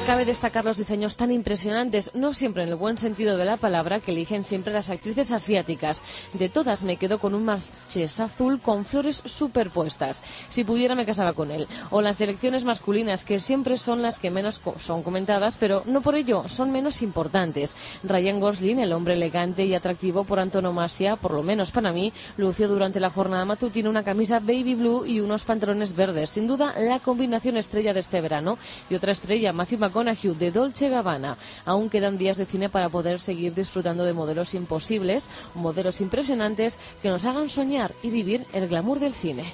Cabe 0.07 0.25
destacar 0.25 0.65
los 0.65 0.77
diseños 0.77 1.17
tan 1.17 1.33
impresionantes, 1.33 2.15
no 2.15 2.33
siempre 2.33 2.63
en 2.63 2.69
el 2.69 2.77
buen 2.77 2.97
sentido 2.97 3.37
de 3.37 3.45
la 3.45 3.57
palabra, 3.57 3.99
que 3.99 4.13
eligen 4.13 4.45
siempre 4.45 4.73
las 4.73 4.89
actrices 4.89 5.33
asiáticas. 5.33 6.05
De 6.33 6.49
todas 6.49 6.85
me 6.85 6.97
quedo 6.97 7.19
con 7.19 7.35
un 7.35 7.45
marchés 7.45 8.21
azul 8.21 8.61
con 8.61 8.85
flores 8.85 9.21
superpuestas. 9.25 10.23
Si 10.49 10.63
pudiera 10.63 10.95
me 10.95 11.07
casaba 11.07 11.33
con 11.33 11.51
él. 11.51 11.67
O 11.91 12.03
las 12.03 12.19
selecciones 12.19 12.63
masculinas, 12.63 13.25
que 13.25 13.41
siempre 13.41 13.77
son 13.79 14.01
las 14.01 14.21
que 14.21 14.31
menos 14.31 14.61
son 14.79 15.03
comentadas, 15.03 15.57
pero 15.57 15.83
no 15.87 16.03
por 16.03 16.15
ello 16.15 16.45
son 16.47 16.71
menos 16.71 17.03
importantes. 17.03 17.77
Ryan 18.05 18.39
Gosling, 18.39 18.79
el 18.79 18.93
hombre 18.93 19.15
elegante 19.15 19.67
y 19.67 19.75
atractivo 19.75 20.23
por 20.23 20.39
antonomasia, 20.39 21.17
por 21.17 21.33
lo 21.33 21.43
menos 21.43 21.73
para 21.73 21.91
mí, 21.91 22.13
lució 22.37 22.69
durante 22.69 23.01
la 23.01 23.11
jornada 23.11 23.45
matutina 23.45 23.91
una 23.91 24.05
camisa 24.05 24.39
baby 24.39 24.77
blue 24.77 25.05
y 25.05 25.19
unos 25.19 25.43
pantalones 25.43 25.97
verdes. 25.97 26.31
Sin 26.31 26.47
duda, 26.47 26.79
la 26.79 27.01
combinación 27.01 27.57
estrella 27.57 27.93
de 27.93 27.99
este 27.99 28.21
verano. 28.21 28.57
Y 28.89 28.95
otra 28.95 29.11
estrella, 29.11 29.53
Matthew 29.53 29.81
de 29.97 30.51
Dolce 30.51 30.91
Gabbana. 30.91 31.39
Aún 31.65 31.89
quedan 31.89 32.19
días 32.19 32.37
de 32.37 32.45
cine 32.45 32.69
para 32.69 32.91
poder 32.91 33.19
seguir 33.19 33.55
disfrutando 33.55 34.05
de 34.05 34.13
modelos 34.13 34.53
imposibles, 34.53 35.31
modelos 35.55 36.03
impresionantes 36.03 36.79
que 37.01 37.09
nos 37.09 37.25
hagan 37.25 37.49
soñar 37.49 37.95
y 38.03 38.11
vivir 38.11 38.47
el 38.53 38.69
glamour 38.69 39.01
del 39.01 39.15
cine. 39.15 39.45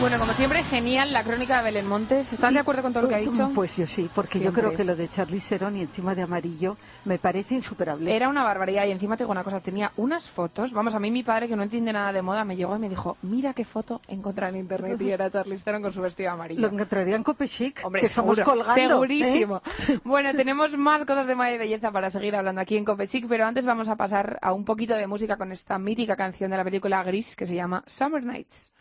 Bueno, 0.00 0.18
como 0.18 0.32
siempre, 0.34 0.62
genial 0.64 1.12
la 1.12 1.22
crónica 1.22 1.58
de 1.58 1.64
Belén 1.64 1.86
Montes. 1.86 2.32
¿Estás 2.32 2.52
de 2.52 2.58
acuerdo 2.58 2.82
con 2.82 2.92
todo 2.92 3.04
lo 3.04 3.08
que 3.08 3.14
ha 3.14 3.18
dicho? 3.18 3.50
Pues 3.54 3.76
yo 3.76 3.86
sí, 3.86 4.10
porque 4.14 4.40
yo 4.40 4.52
creo 4.52 4.74
que 4.74 4.84
lo 4.84 4.96
de 4.96 5.08
Charlie 5.08 5.40
Serón 5.40 5.76
y 5.76 5.82
encima 5.82 6.14
de 6.14 6.22
amarillo 6.22 6.76
me 7.04 7.18
parece 7.18 7.54
insuperable. 7.54 8.14
Era 8.14 8.28
una 8.28 8.42
barbaridad 8.42 8.86
y 8.86 8.90
encima 8.90 9.16
te 9.16 9.22
digo 9.22 9.32
una 9.32 9.44
cosa, 9.44 9.60
tenía 9.60 9.92
unas 9.96 10.28
fotos, 10.28 10.72
vamos, 10.72 10.94
a 10.94 11.00
mí 11.00 11.10
mi 11.10 11.22
padre 11.22 11.48
que 11.48 11.56
no 11.56 11.62
entiende 11.62 11.92
nada 11.92 12.12
de 12.12 12.20
moda 12.22 12.44
me 12.44 12.56
llegó 12.56 12.76
y 12.76 12.80
me 12.80 12.88
dijo, 12.88 13.16
mira 13.22 13.54
qué 13.54 13.64
foto 13.64 14.00
encontré 14.08 14.48
en 14.48 14.56
internet 14.56 15.00
y 15.00 15.10
era 15.10 15.30
Charlie 15.30 15.58
Theron 15.58 15.80
con 15.80 15.92
su 15.92 16.02
vestido 16.02 16.32
amarillo. 16.32 16.60
Lo 16.60 16.68
encontraría 16.68 17.16
en 17.16 17.22
Cope 17.22 17.48
Chic, 17.48 17.80
Hombre, 17.84 18.00
que 18.00 18.06
estamos 18.06 18.38
colgando. 18.40 18.82
¿eh? 18.82 18.88
segurísimo. 18.88 19.62
Bueno, 20.02 20.34
tenemos 20.34 20.76
más 20.76 21.04
cosas 21.04 21.26
de 21.26 21.34
moda 21.34 21.52
y 21.52 21.58
belleza 21.58 21.90
para 21.92 22.10
seguir 22.10 22.36
hablando 22.36 22.60
aquí 22.60 22.76
en 22.76 22.84
Copesic, 22.84 23.26
pero 23.28 23.46
antes 23.46 23.64
vamos 23.64 23.88
a 23.88 23.96
pasar 23.96 24.38
a 24.42 24.52
un 24.52 24.64
poquito 24.64 24.94
de 24.94 25.06
música 25.06 25.36
con 25.36 25.52
esta 25.52 25.78
mítica 25.78 26.16
canción 26.16 26.50
de 26.50 26.56
la 26.56 26.64
película 26.64 27.02
Gris 27.04 27.36
que 27.36 27.46
se 27.46 27.54
llama 27.54 27.84
Summer 27.86 28.22
Nights. 28.22 28.73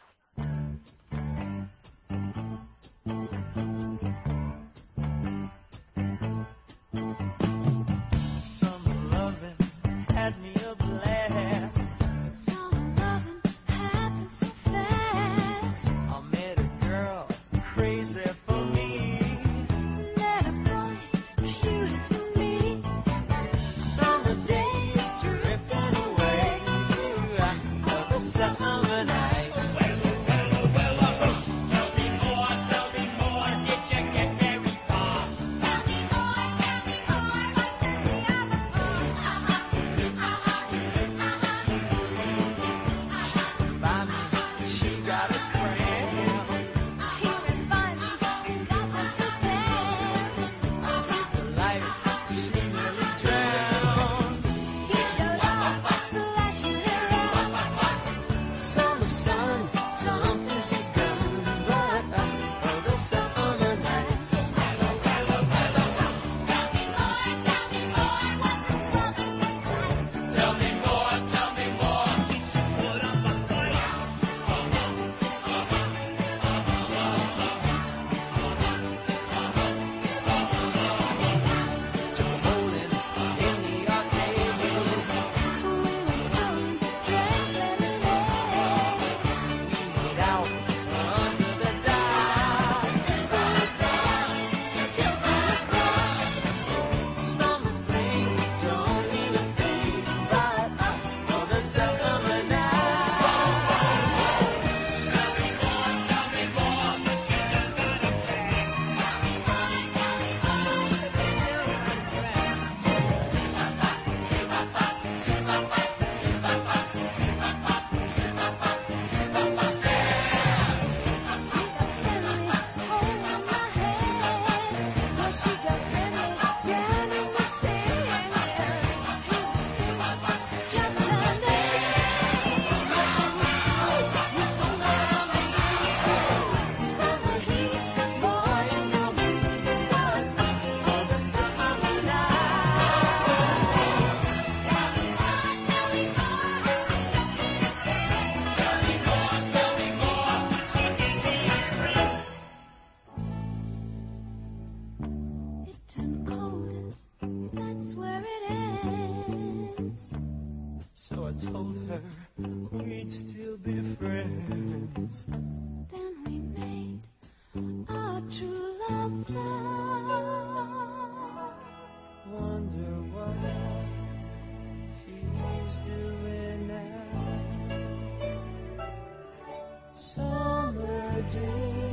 Summer 181.34 181.92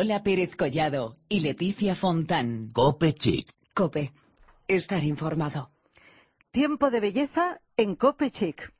Lola 0.00 0.22
Pérez 0.22 0.56
Collado 0.56 1.18
y 1.28 1.40
Leticia 1.40 1.94
Fontán. 1.94 2.70
Cope 2.72 3.12
Chic. 3.12 3.46
Cope. 3.74 4.14
Estar 4.66 5.04
informado. 5.04 5.72
Tiempo 6.50 6.90
de 6.90 7.00
belleza 7.00 7.60
en 7.76 7.96
Cope 7.96 8.30
Chic. 8.30 8.72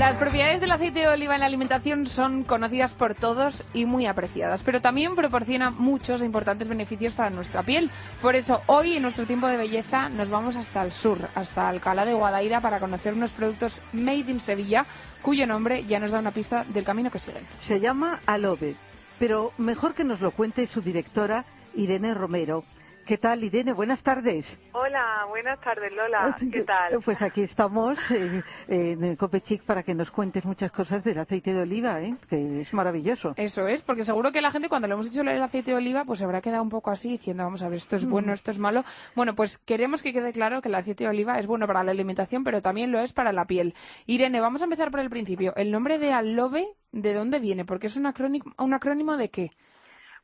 Las 0.00 0.16
propiedades 0.16 0.62
del 0.62 0.70
aceite 0.70 1.00
de 1.00 1.08
oliva 1.08 1.34
en 1.34 1.40
la 1.40 1.46
alimentación 1.46 2.06
son 2.06 2.42
conocidas 2.44 2.94
por 2.94 3.14
todos 3.14 3.64
y 3.74 3.84
muy 3.84 4.06
apreciadas, 4.06 4.62
pero 4.62 4.80
también 4.80 5.14
proporciona 5.14 5.68
muchos 5.68 6.22
e 6.22 6.24
importantes 6.24 6.68
beneficios 6.68 7.12
para 7.12 7.28
nuestra 7.28 7.62
piel. 7.62 7.90
Por 8.22 8.34
eso, 8.34 8.62
hoy 8.64 8.96
en 8.96 9.02
nuestro 9.02 9.26
tiempo 9.26 9.46
de 9.46 9.58
belleza 9.58 10.08
nos 10.08 10.30
vamos 10.30 10.56
hasta 10.56 10.82
el 10.82 10.92
sur, 10.92 11.18
hasta 11.34 11.68
Alcalá 11.68 12.06
de 12.06 12.14
Guadaira, 12.14 12.62
para 12.62 12.80
conocer 12.80 13.12
unos 13.12 13.32
productos 13.32 13.82
made 13.92 14.30
in 14.30 14.40
Sevilla, 14.40 14.86
cuyo 15.20 15.46
nombre 15.46 15.84
ya 15.84 16.00
nos 16.00 16.12
da 16.12 16.20
una 16.20 16.30
pista 16.30 16.64
del 16.66 16.84
camino 16.84 17.10
que 17.10 17.18
siguen. 17.18 17.46
Se 17.60 17.78
llama 17.78 18.20
Alobe, 18.24 18.76
pero 19.18 19.52
mejor 19.58 19.92
que 19.92 20.04
nos 20.04 20.22
lo 20.22 20.30
cuente 20.30 20.66
su 20.66 20.80
directora 20.80 21.44
Irene 21.74 22.14
Romero. 22.14 22.64
¿Qué 23.10 23.18
tal, 23.18 23.42
Irene? 23.42 23.72
Buenas 23.72 24.04
tardes. 24.04 24.56
Hola, 24.70 25.26
buenas 25.28 25.60
tardes 25.60 25.92
Lola, 25.92 26.36
¿qué 26.52 26.62
tal? 26.62 27.00
Pues 27.04 27.20
aquí 27.22 27.40
estamos 27.40 27.98
eh, 28.12 28.40
en 28.68 29.16
Copechic 29.16 29.64
para 29.64 29.82
que 29.82 29.96
nos 29.96 30.12
cuentes 30.12 30.44
muchas 30.44 30.70
cosas 30.70 31.02
del 31.02 31.18
aceite 31.18 31.52
de 31.52 31.62
oliva, 31.62 32.00
¿eh? 32.00 32.14
que 32.28 32.60
es 32.60 32.72
maravilloso. 32.72 33.34
Eso 33.34 33.66
es, 33.66 33.82
porque 33.82 34.04
seguro 34.04 34.30
que 34.30 34.40
la 34.40 34.52
gente 34.52 34.68
cuando 34.68 34.86
le 34.86 34.94
hemos 34.94 35.10
dicho 35.10 35.24
del 35.24 35.42
aceite 35.42 35.72
de 35.72 35.78
oliva, 35.78 36.04
pues 36.04 36.20
se 36.20 36.24
habrá 36.24 36.40
quedado 36.40 36.62
un 36.62 36.68
poco 36.68 36.92
así 36.92 37.08
diciendo, 37.08 37.42
vamos 37.42 37.64
a 37.64 37.68
ver, 37.68 37.78
esto 37.78 37.96
es 37.96 38.06
bueno, 38.06 38.32
esto 38.32 38.52
es 38.52 38.60
malo. 38.60 38.84
Bueno, 39.16 39.34
pues 39.34 39.58
queremos 39.58 40.04
que 40.04 40.12
quede 40.12 40.32
claro 40.32 40.62
que 40.62 40.68
el 40.68 40.76
aceite 40.76 41.02
de 41.02 41.10
oliva 41.10 41.36
es 41.36 41.48
bueno 41.48 41.66
para 41.66 41.82
la 41.82 41.90
alimentación, 41.90 42.44
pero 42.44 42.62
también 42.62 42.92
lo 42.92 43.00
es 43.00 43.12
para 43.12 43.32
la 43.32 43.44
piel. 43.44 43.74
Irene, 44.06 44.40
vamos 44.40 44.60
a 44.60 44.66
empezar 44.66 44.92
por 44.92 45.00
el 45.00 45.10
principio. 45.10 45.52
El 45.56 45.72
nombre 45.72 45.98
de 45.98 46.12
Alobe, 46.12 46.68
¿de 46.92 47.12
dónde 47.12 47.40
viene? 47.40 47.64
Porque 47.64 47.88
es 47.88 47.96
un 47.96 48.06
acrónimo, 48.06 48.52
un 48.56 48.72
acrónimo 48.72 49.16
de 49.16 49.30
qué? 49.30 49.50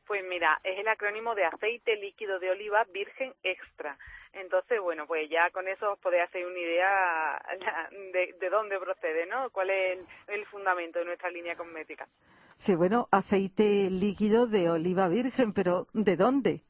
Pues 0.07 0.23
mira, 0.23 0.59
es 0.63 0.79
el 0.79 0.87
acrónimo 0.87 1.35
de 1.35 1.45
aceite 1.45 1.97
líquido 1.97 2.39
de 2.39 2.51
oliva 2.51 2.85
virgen 2.93 3.33
extra. 3.43 3.97
Entonces, 4.33 4.79
bueno, 4.81 5.05
pues 5.05 5.29
ya 5.29 5.49
con 5.49 5.67
eso 5.67 5.93
os 5.93 5.99
podéis 5.99 6.23
hacer 6.23 6.45
una 6.45 6.59
idea 6.59 7.41
de, 8.13 8.35
de 8.39 8.49
dónde 8.49 8.79
procede, 8.79 9.25
¿no? 9.25 9.49
¿Cuál 9.49 9.69
es 9.69 9.99
el, 10.27 10.33
el 10.35 10.45
fundamento 10.45 10.99
de 10.99 11.05
nuestra 11.05 11.29
línea 11.29 11.55
cosmética? 11.55 12.07
Sí, 12.57 12.75
bueno, 12.75 13.07
aceite 13.11 13.89
líquido 13.89 14.47
de 14.47 14.69
oliva 14.69 15.07
virgen, 15.07 15.53
pero 15.53 15.87
¿de 15.93 16.15
dónde? 16.15 16.61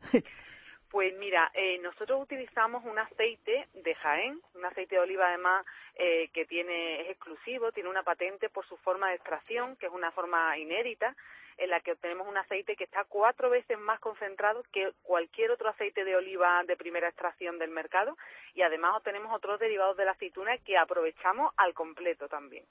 Pues 0.89 1.13
mira, 1.17 1.51
eh, 1.53 1.79
nosotros 1.79 2.21
utilizamos 2.21 2.85
un 2.85 2.97
aceite 2.97 3.67
de 3.73 3.95
Jaén, 3.95 4.39
un 4.55 4.65
aceite 4.65 4.95
de 4.95 5.01
oliva 5.01 5.27
además 5.27 5.65
eh, 5.95 6.29
que 6.33 6.45
tiene 6.45 7.01
es 7.01 7.09
exclusivo, 7.09 7.71
tiene 7.71 7.89
una 7.89 8.03
patente 8.03 8.49
por 8.49 8.65
su 8.65 8.77
forma 8.77 9.09
de 9.09 9.15
extracción, 9.15 9.75
que 9.75 9.87
es 9.87 9.91
una 9.91 10.11
forma 10.11 10.57
inédita, 10.57 11.15
en 11.57 11.69
la 11.71 11.79
que 11.79 11.91
obtenemos 11.91 12.27
un 12.27 12.37
aceite 12.37 12.75
que 12.75 12.83
está 12.83 13.03
cuatro 13.03 13.49
veces 13.49 13.77
más 13.79 13.99
concentrado 13.99 14.63
que 14.71 14.91
cualquier 15.03 15.51
otro 15.51 15.69
aceite 15.69 16.05
de 16.05 16.15
oliva 16.15 16.63
de 16.67 16.75
primera 16.77 17.09
extracción 17.09 17.57
del 17.57 17.71
mercado 17.71 18.15
y 18.53 18.61
además 18.61 18.97
obtenemos 18.97 19.33
otros 19.35 19.59
derivados 19.59 19.97
de 19.97 20.05
la 20.05 20.11
aceituna 20.11 20.57
que 20.59 20.77
aprovechamos 20.77 21.53
al 21.57 21.73
completo 21.73 22.27
también. 22.27 22.63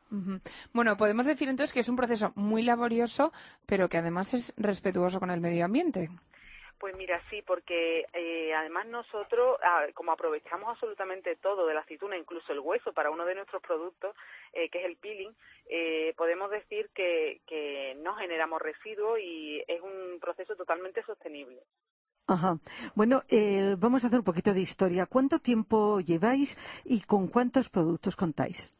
Bueno, 0.72 0.96
podemos 0.96 1.26
decir 1.26 1.48
entonces 1.48 1.74
que 1.74 1.80
es 1.80 1.88
un 1.88 1.96
proceso 1.96 2.32
muy 2.36 2.62
laborioso, 2.62 3.32
pero 3.66 3.88
que 3.88 3.98
además 3.98 4.34
es 4.34 4.54
respetuoso 4.56 5.18
con 5.18 5.30
el 5.30 5.40
medio 5.40 5.64
ambiente. 5.64 6.08
Pues 6.78 6.94
mira, 6.94 7.22
sí, 7.30 7.42
porque 7.42 8.06
eh, 8.12 8.54
además 8.54 8.86
nosotros, 8.86 9.58
ah, 9.62 9.86
como 9.94 10.12
aprovechamos 10.12 10.68
absolutamente 10.68 11.36
todo 11.36 11.66
de 11.66 11.72
la 11.72 11.80
aceituna, 11.80 12.18
incluso 12.18 12.52
el 12.52 12.60
hueso 12.60 12.92
para 12.92 13.10
uno 13.10 13.24
de 13.24 13.34
nuestros 13.34 13.62
productos, 13.62 14.14
eh, 14.52 14.68
que 14.68 14.80
es 14.80 14.84
el 14.84 14.96
peeling, 14.96 15.32
eh, 15.70 16.12
podemos 16.18 16.50
decir 16.50 16.90
que, 16.94 17.40
que 17.46 17.94
no 18.02 18.14
generamos 18.16 18.60
residuos 18.60 19.18
y 19.20 19.64
es 19.66 19.80
un 19.80 20.18
proceso 20.20 20.54
totalmente 20.54 21.02
sostenible. 21.04 21.62
Ajá. 22.28 22.58
Bueno, 22.94 23.22
eh, 23.28 23.76
vamos 23.78 24.02
a 24.02 24.08
hacer 24.08 24.18
un 24.18 24.24
poquito 24.24 24.52
de 24.52 24.60
historia. 24.60 25.06
¿Cuánto 25.06 25.38
tiempo 25.38 26.00
lleváis 26.00 26.58
y 26.84 27.00
con 27.00 27.28
cuántos 27.28 27.70
productos 27.70 28.16
contáis? 28.16 28.72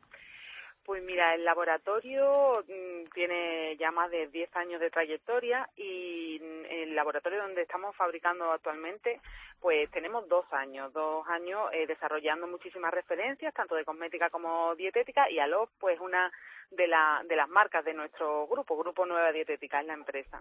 Pues 0.86 1.02
mira, 1.02 1.34
el 1.34 1.44
laboratorio 1.44 2.52
mm, 2.68 3.10
tiene 3.12 3.76
ya 3.76 3.90
más 3.90 4.08
de 4.08 4.28
10 4.28 4.54
años 4.54 4.80
de 4.80 4.88
trayectoria 4.88 5.68
y 5.76 6.38
mm, 6.40 6.64
el 6.70 6.94
laboratorio 6.94 7.42
donde 7.42 7.62
estamos 7.62 7.96
fabricando 7.96 8.52
actualmente, 8.52 9.18
pues 9.60 9.90
tenemos 9.90 10.28
dos 10.28 10.44
años, 10.52 10.92
dos 10.92 11.26
años 11.26 11.58
eh, 11.72 11.88
desarrollando 11.88 12.46
muchísimas 12.46 12.94
referencias, 12.94 13.52
tanto 13.52 13.74
de 13.74 13.84
cosmética 13.84 14.30
como 14.30 14.76
dietética, 14.76 15.28
y 15.28 15.40
Alop, 15.40 15.70
pues 15.80 15.98
una 15.98 16.30
de, 16.70 16.86
la, 16.86 17.20
de 17.28 17.34
las 17.34 17.48
marcas 17.48 17.84
de 17.84 17.92
nuestro 17.92 18.46
grupo, 18.46 18.78
Grupo 18.78 19.04
Nueva 19.06 19.32
Dietética, 19.32 19.80
es 19.80 19.86
la 19.88 19.94
empresa. 19.94 20.40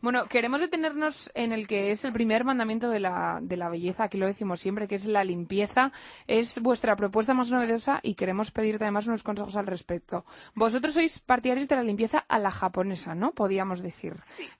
Bueno, 0.00 0.26
queremos 0.26 0.60
detenernos 0.60 1.30
en 1.34 1.52
el 1.52 1.66
que 1.66 1.90
es 1.90 2.04
el 2.04 2.12
primer 2.12 2.44
mandamiento 2.44 2.88
de 2.88 3.00
la, 3.00 3.40
de 3.42 3.56
la 3.56 3.68
belleza, 3.68 4.04
aquí 4.04 4.18
lo 4.18 4.26
decimos 4.26 4.60
siempre, 4.60 4.88
que 4.88 4.94
es 4.94 5.04
la 5.06 5.24
limpieza. 5.24 5.92
Es 6.26 6.60
vuestra 6.60 6.96
propuesta 6.96 7.34
más 7.34 7.50
novedosa 7.50 8.00
y 8.02 8.14
queremos 8.14 8.50
pedirte 8.50 8.84
además 8.84 9.06
unos 9.06 9.22
consejos 9.22 9.56
al 9.56 9.66
respecto. 9.66 10.24
Vosotros 10.54 10.94
sois 10.94 11.18
partidarios 11.18 11.68
de 11.68 11.76
la 11.76 11.82
limpieza 11.82 12.18
a 12.18 12.38
la 12.38 12.50
japonesa, 12.50 13.14
¿no? 13.14 13.32
Podríamos 13.32 13.82
decir. 13.82 14.14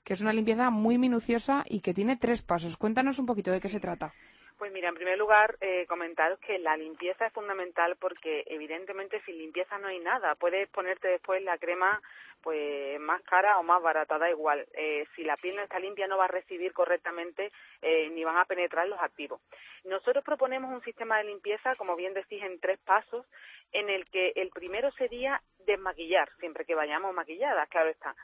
Que 0.04 0.12
es 0.12 0.20
una 0.20 0.32
limpieza 0.32 0.70
muy 0.70 0.98
minuciosa 0.98 1.64
y 1.66 1.80
que 1.80 1.94
tiene 1.94 2.16
tres 2.16 2.42
pasos. 2.42 2.76
Cuéntanos 2.76 3.18
un 3.18 3.26
poquito 3.26 3.50
de 3.50 3.60
qué 3.60 3.68
se 3.68 3.80
trata. 3.80 4.12
Pues 4.56 4.70
mira, 4.70 4.88
en 4.88 4.94
primer 4.94 5.18
lugar, 5.18 5.56
eh, 5.60 5.84
comentaros 5.86 6.38
que 6.38 6.58
la 6.60 6.76
limpieza 6.76 7.26
es 7.26 7.32
fundamental 7.32 7.96
porque 7.96 8.44
evidentemente 8.46 9.20
sin 9.22 9.36
limpieza 9.36 9.78
no 9.78 9.88
hay 9.88 9.98
nada. 9.98 10.36
Puedes 10.36 10.68
ponerte 10.68 11.08
después 11.08 11.42
la 11.42 11.58
crema 11.58 12.00
pues 12.40 13.00
más 13.00 13.22
cara 13.22 13.58
o 13.58 13.62
más 13.62 13.82
barata, 13.82 14.18
da 14.18 14.30
igual. 14.30 14.66
Eh, 14.74 15.06
si 15.16 15.24
la 15.24 15.34
piel 15.34 15.56
no 15.56 15.62
está 15.62 15.78
limpia 15.78 16.06
no 16.06 16.18
va 16.18 16.26
a 16.26 16.28
recibir 16.28 16.72
correctamente 16.74 17.50
eh, 17.80 18.10
ni 18.10 18.22
van 18.22 18.36
a 18.36 18.44
penetrar 18.44 18.86
los 18.86 19.00
activos. 19.00 19.40
Nosotros 19.84 20.22
proponemos 20.22 20.70
un 20.70 20.82
sistema 20.82 21.18
de 21.18 21.24
limpieza, 21.24 21.74
como 21.76 21.96
bien 21.96 22.12
decís, 22.12 22.42
en 22.42 22.60
tres 22.60 22.78
pasos, 22.80 23.26
en 23.72 23.88
el 23.88 24.04
que 24.10 24.34
el 24.36 24.50
primero 24.50 24.92
sería 24.92 25.40
desmaquillar, 25.60 26.28
siempre 26.38 26.64
que 26.64 26.74
vayamos 26.74 27.14
maquilladas, 27.14 27.68
claro 27.70 27.88
está. 27.88 28.14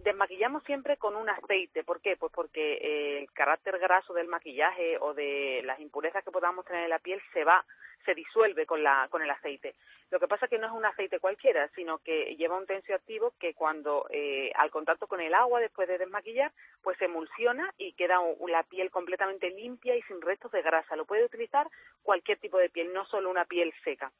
Desmaquillamos 0.00 0.62
siempre 0.64 0.96
con 0.96 1.16
un 1.16 1.28
aceite. 1.30 1.84
¿Por 1.84 2.00
qué? 2.00 2.16
Pues 2.16 2.32
porque 2.34 2.74
eh, 2.74 3.18
el 3.20 3.32
carácter 3.32 3.78
graso 3.78 4.12
del 4.12 4.28
maquillaje 4.28 4.98
o 5.00 5.14
de 5.14 5.62
las 5.64 5.80
impurezas 5.80 6.24
que 6.24 6.30
podamos 6.30 6.64
tener 6.64 6.84
en 6.84 6.90
la 6.90 6.98
piel 6.98 7.20
se 7.32 7.44
va, 7.44 7.64
se 8.04 8.14
disuelve 8.14 8.66
con, 8.66 8.82
la, 8.82 9.08
con 9.10 9.22
el 9.22 9.30
aceite. 9.30 9.74
Lo 10.10 10.20
que 10.20 10.28
pasa 10.28 10.46
es 10.46 10.50
que 10.50 10.58
no 10.58 10.66
es 10.66 10.72
un 10.72 10.84
aceite 10.84 11.18
cualquiera, 11.18 11.68
sino 11.74 11.98
que 11.98 12.36
lleva 12.36 12.56
un 12.56 12.66
tensioactivo 12.66 13.32
que 13.38 13.54
cuando 13.54 14.06
eh, 14.10 14.52
al 14.54 14.70
contacto 14.70 15.06
con 15.06 15.20
el 15.20 15.34
agua 15.34 15.60
después 15.60 15.88
de 15.88 15.98
desmaquillar, 15.98 16.52
pues 16.82 16.96
se 16.98 17.06
emulsiona 17.06 17.72
y 17.78 17.94
queda 17.94 18.18
la 18.48 18.62
piel 18.64 18.90
completamente 18.90 19.50
limpia 19.50 19.96
y 19.96 20.02
sin 20.02 20.20
restos 20.20 20.52
de 20.52 20.62
grasa. 20.62 20.96
Lo 20.96 21.04
puede 21.04 21.24
utilizar 21.24 21.68
cualquier 22.02 22.38
tipo 22.38 22.58
de 22.58 22.70
piel, 22.70 22.92
no 22.92 23.04
solo 23.06 23.30
una 23.30 23.44
piel 23.44 23.72
seca. 23.82 24.12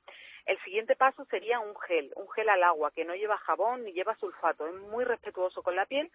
El 0.46 0.58
siguiente 0.62 0.94
paso 0.94 1.24
sería 1.26 1.58
un 1.60 1.74
gel, 1.80 2.12
un 2.16 2.28
gel 2.30 2.48
al 2.48 2.62
agua 2.62 2.90
que 2.90 3.04
no 3.04 3.14
lleva 3.14 3.38
jabón 3.38 3.84
ni 3.84 3.92
lleva 3.92 4.16
sulfato, 4.16 4.66
es 4.66 4.74
muy 4.74 5.04
respetuoso 5.04 5.62
con 5.62 5.74
la 5.74 5.86
piel 5.86 6.10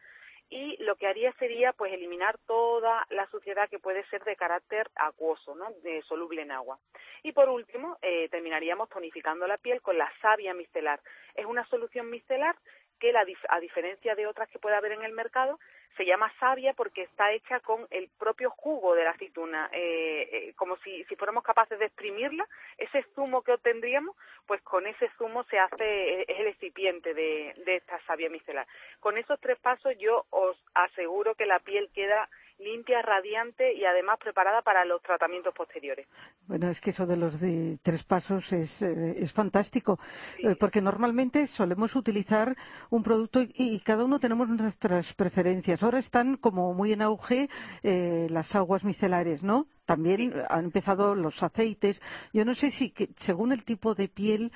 y 0.50 0.78
lo 0.84 0.96
que 0.96 1.08
haría 1.08 1.32
sería 1.34 1.74
pues 1.74 1.94
eliminar 1.94 2.38
toda 2.48 3.06
la 3.10 3.28
suciedad 3.28 3.70
que 3.70 3.80
puede 3.80 4.04
ser 4.06 4.24
de 4.24 4.36
carácter 4.36 4.90
acuoso, 4.96 5.56
¿no? 5.56 5.72
De 5.84 6.02
soluble 6.04 6.42
en 6.42 6.52
agua. 6.52 6.80
Y 7.24 7.32
por 7.34 7.50
último, 7.50 7.98
eh, 8.02 8.30
terminaríamos 8.30 8.90
tonificando 8.90 9.46
la 9.46 9.58
piel 9.58 9.82
con 9.82 9.98
la 9.98 10.12
savia 10.22 10.54
micelar. 10.54 11.00
Es 11.36 11.46
una 11.46 11.66
solución 11.68 12.10
micelar 12.10 12.56
que 13.00 13.12
la 13.12 13.26
a 13.50 13.60
diferencia 13.60 14.16
de 14.16 14.28
otras 14.28 14.50
que 14.50 14.60
puede 14.60 14.76
haber 14.76 14.92
en 14.92 15.04
el 15.04 15.14
mercado, 15.14 15.60
se 15.98 16.06
llama 16.06 16.32
savia 16.40 16.74
porque 16.74 17.04
está 17.04 17.32
hecha 17.34 17.60
con 17.60 17.86
el 17.92 18.10
propio 18.18 18.50
jugo 18.52 18.96
de 18.96 19.04
la 19.04 19.12
aceituna, 19.12 19.70
eh, 19.74 20.30
eh, 20.32 20.54
como 20.56 20.78
si, 20.78 21.04
si 21.06 21.16
fuéramos 21.18 21.44
capaces 21.44 21.78
de 21.78 21.86
exprimirla, 21.86 22.48
ese 22.78 23.04
zumo 23.16 23.42
que 23.42 23.52
obtendríamos, 23.52 24.16
pues 24.48 24.62
con 24.62 24.88
ese 24.88 25.10
zumo 25.18 25.44
se 25.46 25.60
hace, 25.60 26.22
eh, 26.22 26.26
es 26.28 26.40
el 26.40 26.48
excipiente 26.48 27.14
de, 27.14 27.54
de 27.66 27.76
esta 27.76 28.00
savia 28.06 28.30
micelar. 28.30 28.66
Con 29.02 29.18
esos 29.18 29.40
tres 29.42 29.60
pasos 29.60 29.94
yo 29.98 30.26
os 30.30 30.58
aseguro 30.74 31.36
que 31.36 31.46
la 31.46 31.60
piel 31.60 31.90
queda 31.94 32.30
limpia, 32.60 33.02
radiante 33.02 33.74
y 33.74 33.86
además 33.86 34.20
preparada 34.20 34.62
para 34.62 34.86
los 34.86 35.02
tratamientos 35.02 35.54
posteriores. 35.54 36.08
Bueno, 36.48 36.70
es 36.70 36.82
que 36.82 36.90
eso 36.92 37.06
de 37.06 37.18
los 37.18 37.40
de 37.40 37.78
tres 37.82 38.04
pasos 38.04 38.52
es, 38.54 38.82
eh, 38.82 39.16
es 39.18 39.32
fantástico, 39.34 40.00
eh, 40.40 40.56
porque 40.60 40.82
normalmente 40.82 41.48
solemos 41.48 41.96
utilizar 41.96 42.56
un 42.90 43.04
producto 43.04 43.42
y, 43.42 43.52
y 43.56 43.80
cada 43.80 44.04
uno 44.04 44.20
tenemos 44.20 44.50
nuestras 44.50 45.14
preferencias. 45.14 45.84
Ahora 45.84 46.00
están 46.00 46.38
como 46.38 46.74
muy 46.74 46.94
en 46.94 47.02
auge 47.02 47.50
eh, 47.84 48.28
las 48.30 48.56
aguas 48.56 48.84
micelares, 48.84 49.44
¿no? 49.44 49.68
También 49.86 50.34
han 50.50 50.66
empezado 50.66 51.16
los 51.16 51.42
aceites. 51.42 52.02
Yo 52.32 52.46
no 52.46 52.54
sé 52.54 52.70
si 52.70 52.92
que, 52.92 53.10
según 53.16 53.52
el 53.52 53.64
tipo 53.64 53.96
de 53.96 54.08
piel 54.08 54.52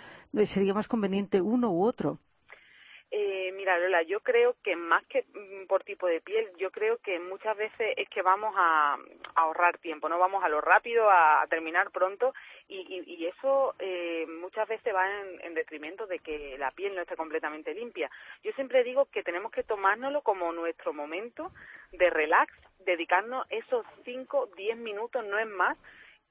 sería 0.46 0.74
más 0.74 0.88
conveniente 0.88 1.42
uno 1.42 1.72
u 1.72 1.84
otro. 1.84 2.20
Eh, 3.16 3.52
mira, 3.54 3.78
Lola, 3.78 4.02
yo 4.02 4.22
creo 4.22 4.56
que 4.64 4.76
más 4.76 5.06
que 5.06 5.24
mm, 5.36 5.68
por 5.68 5.84
tipo 5.84 6.08
de 6.08 6.20
piel, 6.20 6.50
yo 6.58 6.72
creo 6.72 6.98
que 6.98 7.20
muchas 7.20 7.56
veces 7.56 7.94
es 7.96 8.10
que 8.10 8.24
vamos 8.24 8.56
a, 8.58 8.98
ahorrar 9.36 9.78
tiempo, 9.78 10.10
no 10.10 10.18
vamos 10.18 10.44
a 10.44 10.50
lo 10.50 10.62
rápido, 10.62 11.08
a, 11.12 11.46
terminar 11.48 11.92
pronto 11.92 12.34
y, 12.68 12.80
y, 12.80 13.14
y 13.14 13.28
eso 13.28 13.76
eh, 13.78 14.26
muchas 14.42 14.68
veces 14.68 14.96
va 14.96 15.08
en, 15.08 15.42
en 15.42 15.54
detrimento 15.54 16.08
de 16.08 16.18
que 16.18 16.58
la 16.58 16.72
piel 16.72 16.96
no 16.96 17.02
esté 17.02 17.16
completamente 17.16 17.76
limpia. 17.76 18.10
Yo 18.44 18.52
siempre 18.54 18.84
digo 18.84 19.06
que 19.06 19.22
tenemos 19.22 19.52
que 19.52 19.62
tomárnoslo 19.62 20.24
como 20.24 20.52
nuestro 20.52 20.92
momento 20.92 21.52
de 21.92 22.10
relax, 22.10 22.52
dedicarnos 22.80 23.46
esos 23.52 23.86
5, 24.06 24.50
10 24.58 24.78
minutos, 24.78 25.24
no 25.24 25.38
es 25.38 25.48
más, 25.48 25.78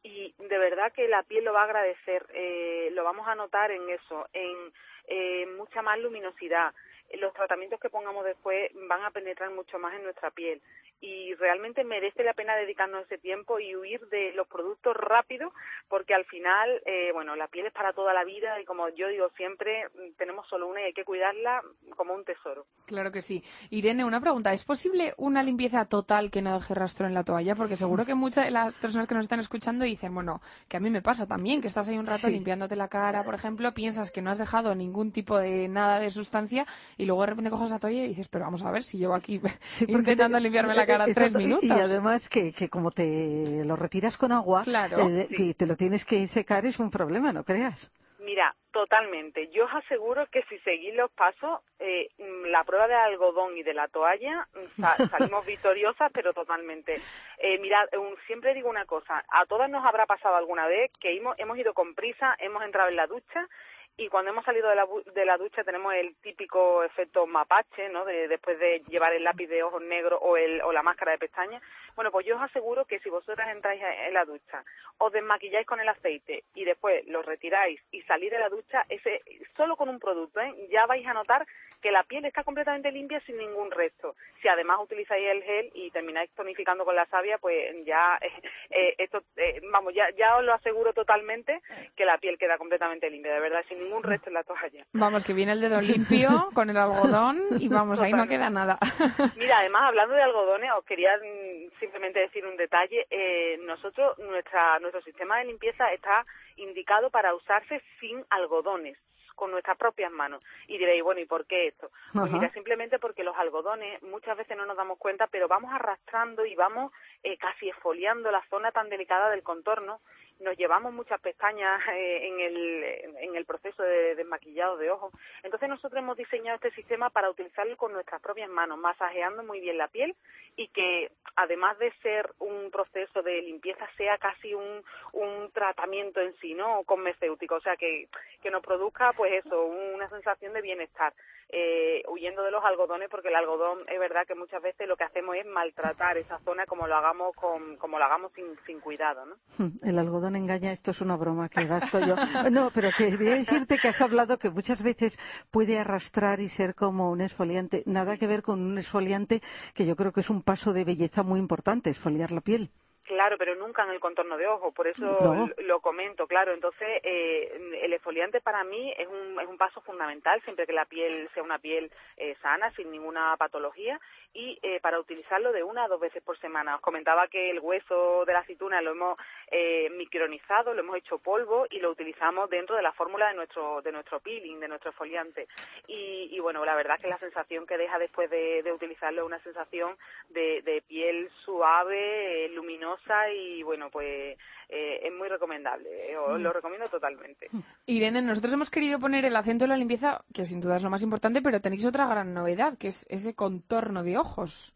y 0.03 0.35
de 0.37 0.59
verdad 0.59 0.93
que 0.93 1.07
la 1.07 1.23
piel 1.23 1.45
lo 1.45 1.53
va 1.53 1.61
a 1.61 1.67
agradecer, 1.67 2.27
eh, 2.35 2.91
lo 2.91 3.05
vamos 3.05 3.29
a 3.29 3.37
notar 3.37 3.71
en 3.71 3.89
eso, 3.89 4.27
en 4.33 4.73
eh, 5.07 5.47
mucha 5.57 5.83
más 5.83 5.99
luminosidad. 5.99 6.73
Los 7.21 7.33
tratamientos 7.35 7.81
que 7.81 7.91
pongamos 7.91 8.25
después 8.25 8.71
van 8.89 9.05
a 9.05 9.11
penetrar 9.11 9.51
mucho 9.51 9.79
más 9.79 9.95
en 9.95 10.05
nuestra 10.05 10.31
piel 10.31 10.61
y 11.01 11.35
realmente 11.35 11.83
merece 11.83 12.23
la 12.23 12.33
pena 12.33 12.55
dedicarnos 12.55 13.05
ese 13.05 13.19
tiempo 13.19 13.59
y 13.59 13.75
huir 13.75 14.01
de 14.09 14.33
los 14.35 14.47
productos 14.47 14.97
rápidos 14.97 15.53
porque 15.89 16.15
al 16.15 16.25
final, 16.27 16.81
eh, 16.87 17.11
bueno, 17.13 17.35
la 17.35 17.49
piel 17.49 17.67
es 17.67 17.73
para 17.73 17.93
toda 17.93 18.15
la 18.15 18.25
vida 18.25 18.61
y 18.61 18.65
como 18.65 18.89
yo 18.91 19.09
digo 19.09 19.29
siempre, 19.37 19.87
tenemos 20.17 20.47
solo 20.49 20.69
una 20.69 20.81
y 20.81 20.85
hay 20.85 20.93
que 20.93 21.05
cuidarla 21.05 21.61
como 21.97 22.15
un 22.15 22.25
tesoro. 22.25 22.67
Claro 22.87 23.11
que 23.11 23.21
sí. 23.21 23.43
Irene, 23.71 24.05
una 24.05 24.21
pregunta. 24.21 24.53
¿Es 24.53 24.65
posible 24.65 25.13
una 25.19 25.43
limpieza 25.43 25.85
total 25.87 26.31
que 26.31 26.41
no 26.41 26.55
deje 26.55 26.75
rastro 26.75 27.07
en 27.09 27.15
la 27.15 27.25
toalla? 27.25 27.57
Porque 27.57 27.77
seguro 27.77 28.05
que 28.05 28.15
muchas 28.15 28.45
de 28.45 28.53
las 28.53 28.79
personas 28.79 29.09
que 29.09 29.15
nos 29.15 29.25
están 29.25 29.41
escuchando 29.41 29.85
dicen, 29.85 30.15
bueno, 30.15 30.41
que 30.69 30.77
a 30.77 30.81
mí 30.81 30.89
me 30.89 31.03
pasa 31.03 31.27
también, 31.27 31.61
que 31.61 31.67
estás 31.67 31.89
ahí 31.89 31.99
un 31.99 32.07
rato 32.07 32.29
Sí. 32.29 32.31
limpiándote 32.31 32.77
la 32.77 32.87
cara, 32.89 33.25
por 33.25 33.35
ejemplo, 33.35 33.73
piensas 33.75 34.13
que 34.13 34.23
no 34.23 34.31
has 34.31 34.39
dejado 34.39 34.75
ningún 34.77 35.11
tipo 35.11 35.37
de 35.39 35.67
nada 35.69 35.99
de 35.99 36.11
sustancia 36.11 36.65
y 37.03 37.07
luego 37.07 37.23
de 37.23 37.27
repente 37.29 37.51
coges 37.51 37.71
la 37.71 37.79
toalla 37.79 38.05
y 38.05 38.09
dices, 38.09 38.29
pero 38.29 38.45
vamos 38.45 38.65
a 38.65 38.71
ver 38.71 38.83
si 38.83 38.99
llevo 38.99 39.15
aquí 39.15 39.41
Sí, 39.61 39.87
intentando 39.89 40.37
te- 40.39 40.43
limpiarme 40.43 40.75
la 40.75 40.87
cara 40.87 41.05
eh, 41.05 41.15
tres 41.15 41.33
exacto, 41.33 41.41
y- 41.41 41.45
minutos. 41.45 41.65
Y 41.65 41.79
además 41.79 42.29
que, 42.29 42.53
que 42.53 42.69
como 42.69 42.91
te 42.91 43.65
lo 43.65 43.77
retiras 43.77 44.17
con 44.17 44.33
agua, 44.33 44.63
Claro. 44.63 45.09
eh, 45.09 45.29
que 45.35 45.55
te 45.55 45.67
lo 45.67 45.77
tienes 45.77 46.05
que 46.05 46.27
secar 46.29 46.65
es 46.67 46.79
un 46.81 46.91
problema, 46.91 47.33
no 47.33 47.45
creas. 47.45 47.91
Mira, 48.19 48.55
totalmente. 48.71 49.49
Yo 49.49 49.65
os 49.65 49.75
aseguro 49.75 50.27
que 50.29 50.43
si 50.45 50.57
seguís 50.61 50.95
los 50.95 51.11
pasos, 51.11 51.61
eh, 51.81 52.09
mm, 52.19 52.47
la 52.51 52.63
prueba 52.63 52.87
de 52.87 52.95
algodón 52.95 53.57
y 53.59 53.65
de 53.65 53.75
la 53.75 53.89
toalla, 53.89 54.47
mm, 54.55 54.81
sa- 54.81 54.99
salimos 55.11 55.45
victoriosas, 55.45 56.11
pero 56.13 56.33
totalmente. 56.33 57.03
Eh, 57.39 57.59
mirad, 57.59 57.89
un- 57.99 58.17
siempre 58.29 58.55
digo 58.55 58.71
una 58.71 58.85
cosa, 58.87 59.25
a 59.29 59.45
todas 59.47 59.69
nos 59.69 59.85
habrá 59.85 60.07
pasado 60.07 60.37
alguna 60.37 60.69
vez 60.69 60.93
que 61.01 61.17
hemos, 61.17 61.37
hemos 61.39 61.59
ido 61.59 61.75
con 61.75 61.95
prisa, 61.95 62.37
hemos 62.39 62.63
entrado 62.63 62.89
en 62.91 62.97
la 62.97 63.09
ducha 63.09 63.49
y 63.97 64.09
cuando 64.09 64.31
hemos 64.31 64.45
salido 64.45 64.69
de 64.69 64.77
la, 64.77 64.87
de 65.15 65.25
la 65.25 65.37
ducha 65.37 65.65
tenemos 65.65 65.93
el 65.95 66.15
típico 66.17 66.83
efecto 66.83 67.27
mapache, 67.27 67.89
¿no? 67.91 68.05
De, 68.05 68.27
después 68.27 68.59
de 68.59 68.83
llevar 68.89 69.13
el 69.13 69.25
lápiz 69.25 69.47
de 69.49 69.63
ojos 69.63 69.83
negro 69.83 70.19
o, 70.19 70.37
el, 70.37 70.63
o 70.63 70.73
la 70.73 70.83
máscara 70.83 71.13
de 71.13 71.19
pestañas. 71.19 71.63
Bueno, 71.95 72.11
pues 72.11 72.27
yo 72.27 72.37
os 72.37 72.43
aseguro 72.43 72.85
que 72.87 72.99
si 73.01 73.11
vosotras 73.11 73.49
entráis 73.49 73.83
en 73.83 74.15
la 74.15 74.25
ducha, 74.25 74.65
os 74.99 75.13
desmaquilláis 75.13 75.67
con 75.67 75.81
el 75.81 75.89
aceite 75.89 76.45
y 76.55 76.65
después 76.65 77.07
lo 77.07 77.23
retiráis 77.23 77.81
y 77.91 78.03
salís 78.03 78.31
de 78.31 78.39
la 78.39 78.49
ducha, 78.49 78.85
ese 78.89 79.21
solo 79.57 79.77
con 79.77 79.89
un 79.89 79.99
producto, 79.99 80.41
¿eh? 80.41 80.69
ya 80.71 80.87
vais 80.87 81.07
a 81.07 81.13
notar 81.13 81.47
que 81.83 81.91
la 81.91 82.05
piel 82.05 82.25
está 82.25 82.45
completamente 82.45 82.93
limpia 82.93 83.21
sin 83.21 83.37
ningún 83.37 83.71
resto. 83.71 84.15
Si 84.41 84.49
además 84.49 84.79
utilizáis 84.81 85.27
el 85.27 85.43
gel 85.43 85.71
y 85.75 85.91
termináis 85.91 86.31
tonificando 86.31 86.85
con 86.85 86.95
la 86.95 87.07
savia, 87.07 87.39
pues 87.39 87.85
ya 87.85 88.19
eh, 88.71 88.95
esto, 88.99 89.23
eh, 89.37 89.61
vamos, 89.71 89.93
ya, 89.93 90.09
ya 90.17 90.37
os 90.37 90.45
lo 90.45 90.55
aseguro 90.55 90.93
totalmente 90.93 91.61
que 91.97 92.05
la 92.05 92.19
piel 92.19 92.39
queda 92.39 92.57
completamente 92.57 93.11
limpia, 93.11 93.35
de 93.35 93.41
verdad, 93.41 93.65
sin 93.69 93.82
ningún 93.83 94.03
resto 94.03 94.31
en 94.31 94.35
la 94.35 94.43
toalla. 94.43 94.85
Vamos, 94.93 95.25
que 95.25 95.33
viene 95.33 95.53
el 95.53 95.61
dedo 95.61 95.81
limpio 95.81 96.49
con 96.55 96.71
el 96.71 96.77
algodón 96.77 97.41
y 97.59 97.69
vamos, 97.69 98.01
ahí 98.01 98.13
no 98.13 98.27
queda 98.27 98.51
nada. 98.51 98.79
Mira, 99.37 99.59
además, 99.59 99.83
hablando 99.89 100.15
de 100.15 100.23
algodones, 100.23 100.71
os 100.79 100.85
quería 100.85 101.17
mm, 101.17 101.79
simplemente 101.79 102.21
decir 102.21 102.47
un 102.47 102.57
detalle. 102.57 103.07
Eh, 103.11 103.59
nosotros, 103.65 104.19
nuestra, 104.19 104.79
nuestro 104.81 105.03
sistema 105.03 105.39
de 105.39 105.47
limpieza 105.47 105.93
está 105.93 106.25
indicado 106.57 107.11
para 107.11 107.35
usarse 107.35 107.83
sin 108.01 108.25
algodones 108.31 108.99
con 109.35 109.51
nuestras 109.51 109.77
propias 109.77 110.13
manos. 110.13 110.45
Y 110.69 110.79
diréis, 110.79 111.03
bueno, 111.03 111.21
¿y 111.21 111.27
por 111.27 111.47
qué 111.47 111.69
esto? 111.69 111.91
Pues 112.13 112.27
Ajá. 112.27 112.33
mira, 112.33 112.53
simplemente 112.53 112.99
porque 112.99 113.25
los 113.25 113.37
algodones 113.37 114.03
muchas 114.03 114.37
veces 114.37 114.57
no 114.57 114.67
nos 114.67 114.77
damos 114.77 114.99
cuenta, 114.99 115.27
pero 115.27 115.49
vamos 115.49 115.73
arrastrando 115.73 116.45
y 116.47 116.55
vamos 116.55 116.93
eh, 117.23 117.37
casi 117.39 117.69
esfoliando 117.69 118.31
la 118.31 118.45
zona 118.49 118.71
tan 118.71 118.89
delicada 118.89 119.31
del 119.31 119.43
contorno. 119.43 120.01
Nos 120.41 120.57
llevamos 120.57 120.93
muchas 120.93 121.21
pestañas 121.21 121.81
eh, 121.93 122.29
en, 122.29 122.41
el, 122.41 122.85
en 123.19 123.37
el 123.37 123.45
proceso 123.45 123.83
de 123.83 124.15
desmaquillado 124.15 124.77
de 124.77 124.91
ojos. 124.91 125.13
Entonces 125.43 125.69
nosotros 125.69 125.99
hemos 125.99 126.17
diseñado 126.17 126.57
este 126.57 126.71
sistema 126.73 127.11
para 127.11 127.31
utilizarlo 127.31 127.77
con 127.77 127.93
nuestras 127.93 128.21
propias 128.21 128.51
manos, 128.51 128.79
masajeando 128.79 129.43
muy 129.43 129.61
bien 129.61 129.79
la 129.79 129.89
piel 129.89 130.15
y 130.57 130.69
que 130.69 131.11
además 131.37 131.79
de 131.79 131.93
ser 132.03 132.31
un 132.39 132.71
proceso 132.71 133.23
de 133.23 133.41
limpieza 133.43 133.89
sea 133.97 134.19
casi 134.19 134.55
un, 134.55 134.85
un 135.13 135.51
tratamiento 135.53 136.21
en 136.21 136.35
sí, 136.37 136.55
¿no? 136.55 136.83
Conmecéutico, 136.85 137.55
o 137.55 137.61
sea 137.61 137.77
que, 137.77 138.09
que 138.43 138.51
nos 138.51 138.63
produzca 138.63 139.13
pues 139.15 139.45
eso, 139.45 139.65
una 139.65 140.09
sensación 140.09 140.53
de 140.53 140.61
bienestar, 140.63 141.15
eh, 141.53 142.03
huyendo 142.09 142.43
de 142.43 142.51
los 142.51 142.65
algodones 142.65 143.11
porque 143.11 143.29
el 143.29 143.35
algodón 143.35 143.81
es 143.87 144.01
verdad 144.01 144.27
que 144.27 144.35
muchas 144.35 144.63
veces 144.63 144.89
lo 144.89 144.97
que 144.97 145.05
hacemos 145.05 145.37
es 145.37 145.45
maltratar 145.45 146.17
esa 146.17 146.39
zona 146.41 146.65
como 146.65 146.87
lo 146.87 146.97
hagamos 146.97 147.37
con, 147.37 147.77
como 147.77 147.99
lo 147.99 148.05
hagamos 148.07 148.33
sin, 148.33 148.57
sin 148.67 148.81
cuidado, 148.81 149.27
¿no? 149.27 149.37
El 149.83 149.99
algodón 149.99 150.35
engaña, 150.35 150.73
esto 150.73 150.93
es 150.93 151.03
una 151.03 151.17
broma 151.17 151.49
que 151.49 151.65
gasto 151.67 152.01
yo. 152.01 152.17
No, 152.51 152.71
pero 152.75 152.91
quería 152.97 153.35
decirte 153.35 153.79
que 153.79 153.89
has 153.89 154.01
hablado 154.01 154.39
que 154.39 154.51
muchas 154.51 154.83
veces 154.83 155.19
puede 155.51 155.79
arrastrar 155.79 156.41
y 156.41 156.49
ser 156.49 156.75
como 156.75 157.11
un 157.11 157.21
esfoliante. 157.21 157.83
Nada 157.87 158.17
que 158.17 158.27
ver 158.27 158.43
con 158.43 158.61
un 158.61 158.79
esfoliante 158.79 159.43
que 159.75 159.87
yo 159.87 159.95
creo 159.95 160.13
que 160.13 160.21
es 160.21 160.31
un 160.31 160.43
paso 160.43 160.73
de 160.73 160.85
belleza 160.85 161.23
muy 161.23 161.39
importante, 161.39 161.91
esfoliar 161.91 162.33
la 162.33 162.41
piel. 162.41 162.71
Claro, 163.05 163.37
pero 163.37 163.57
nunca 163.57 163.83
en 163.83 163.91
el 163.91 163.99
contorno 164.01 164.37
de 164.37 164.47
ojo, 164.47 164.71
por 164.73 164.87
eso 164.87 165.05
No. 165.05 165.51
lo 165.59 165.81
comento, 165.81 166.27
claro. 166.29 166.53
Entonces, 166.53 166.89
eh, 167.03 167.81
el 167.83 167.93
exfoliante 167.93 168.41
para 168.41 168.63
mí 168.63 168.95
es 168.97 169.09
un, 169.09 169.41
es 169.41 169.49
un 169.49 169.59
paso 169.59 169.81
fundamental, 169.81 170.41
siempre 170.43 170.67
que 170.67 170.73
la 170.73 170.85
piel 170.85 171.29
sea 171.35 171.43
una 171.43 171.59
piel 171.59 171.91
eh, 172.17 172.37
sana, 172.43 172.71
sin 172.77 172.91
ninguna 172.93 173.37
patología, 173.37 174.01
y 174.35 174.59
eh, 174.63 174.79
para 174.81 175.01
utilizarlo 175.01 175.53
de 175.53 175.65
una 175.65 175.85
a 175.85 175.89
dos 175.89 176.01
veces 176.01 176.23
por 176.23 176.39
semana. 176.39 176.77
Os 176.77 176.81
comentaba 176.81 177.27
que 177.27 177.51
el 177.51 177.59
hueso 177.61 178.25
de 178.25 178.33
la 178.35 178.39
aceituna 178.39 178.81
lo 178.81 178.93
hemos 178.93 179.19
eh, 179.51 179.91
micronizado, 179.91 180.73
lo 180.73 180.81
hemos 180.81 180.97
hecho 180.97 181.19
polvo 181.19 181.67
y 181.71 181.81
lo 181.81 181.91
utilizamos 181.91 182.49
dentro 182.51 182.77
de 182.77 182.83
la 182.83 182.93
fórmula 182.93 183.29
de 183.29 183.35
nuestro, 183.35 183.83
de 183.83 183.91
nuestro 183.93 184.21
peeling, 184.21 184.61
de 184.61 184.69
nuestro 184.69 184.91
exfoliante. 184.91 185.49
Y, 185.89 186.29
y 186.31 186.39
bueno, 186.39 186.65
la 186.65 186.77
verdad 186.77 187.01
que 187.01 187.09
la 187.09 187.19
sensación 187.19 187.67
que 187.67 187.77
deja 187.77 187.99
después 187.99 188.31
de, 188.31 188.63
de 188.63 188.73
utilizarlo 188.73 189.23
es 189.23 189.27
una 189.27 189.41
sensación 189.43 189.97
de, 190.31 190.63
de 190.63 190.83
piel 190.83 191.29
suave, 191.45 192.47
eh, 192.47 192.49
luminosa 192.93 193.31
y 193.33 193.63
bueno, 193.63 193.91
pues 193.91 194.39
eh, 194.69 195.01
es 195.03 195.13
muy 195.13 195.29
recomendable. 195.29 195.89
eh, 196.11 196.17
Os 196.17 196.41
lo 196.41 196.53
recomiendo 196.53 196.89
totalmente. 196.89 197.49
Irene, 197.87 198.23
nosotros 198.23 198.53
hemos 198.53 198.71
querido 198.71 198.99
poner 198.99 199.25
el 199.25 199.37
acento 199.37 199.65
en 199.65 199.71
la 199.71 199.77
limpieza, 199.77 200.23
que 200.35 200.45
sin 200.45 200.61
duda 200.61 200.77
es 200.77 200.83
lo 200.83 200.91
más 200.91 201.03
importante, 201.03 201.43
pero 201.43 201.61
tenéis 201.61 201.87
otra 201.87 202.07
gran 202.07 202.35
novedad, 202.35 202.79
que 202.79 202.89
es 202.89 203.07
ese 203.11 203.35
contorno 203.35 204.03
de 204.03 204.19
ojos. 204.19 204.75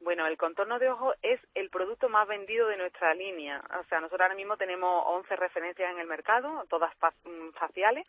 Bueno, 0.00 0.26
el 0.26 0.36
contorno 0.36 0.78
de 0.78 0.88
ojo 0.88 1.14
es 1.22 1.40
el 1.54 1.68
producto 1.68 2.08
más 2.08 2.28
vendido 2.28 2.68
de 2.68 2.76
nuestra 2.76 3.12
línea. 3.14 3.60
O 3.80 3.84
sea, 3.88 3.98
nosotros 3.98 4.20
ahora 4.20 4.36
mismo 4.36 4.56
tenemos 4.56 5.02
11 5.06 5.34
referencias 5.34 5.90
en 5.90 5.98
el 5.98 6.06
mercado, 6.06 6.64
todas 6.68 6.92
mm, 7.24 7.50
faciales, 7.58 8.06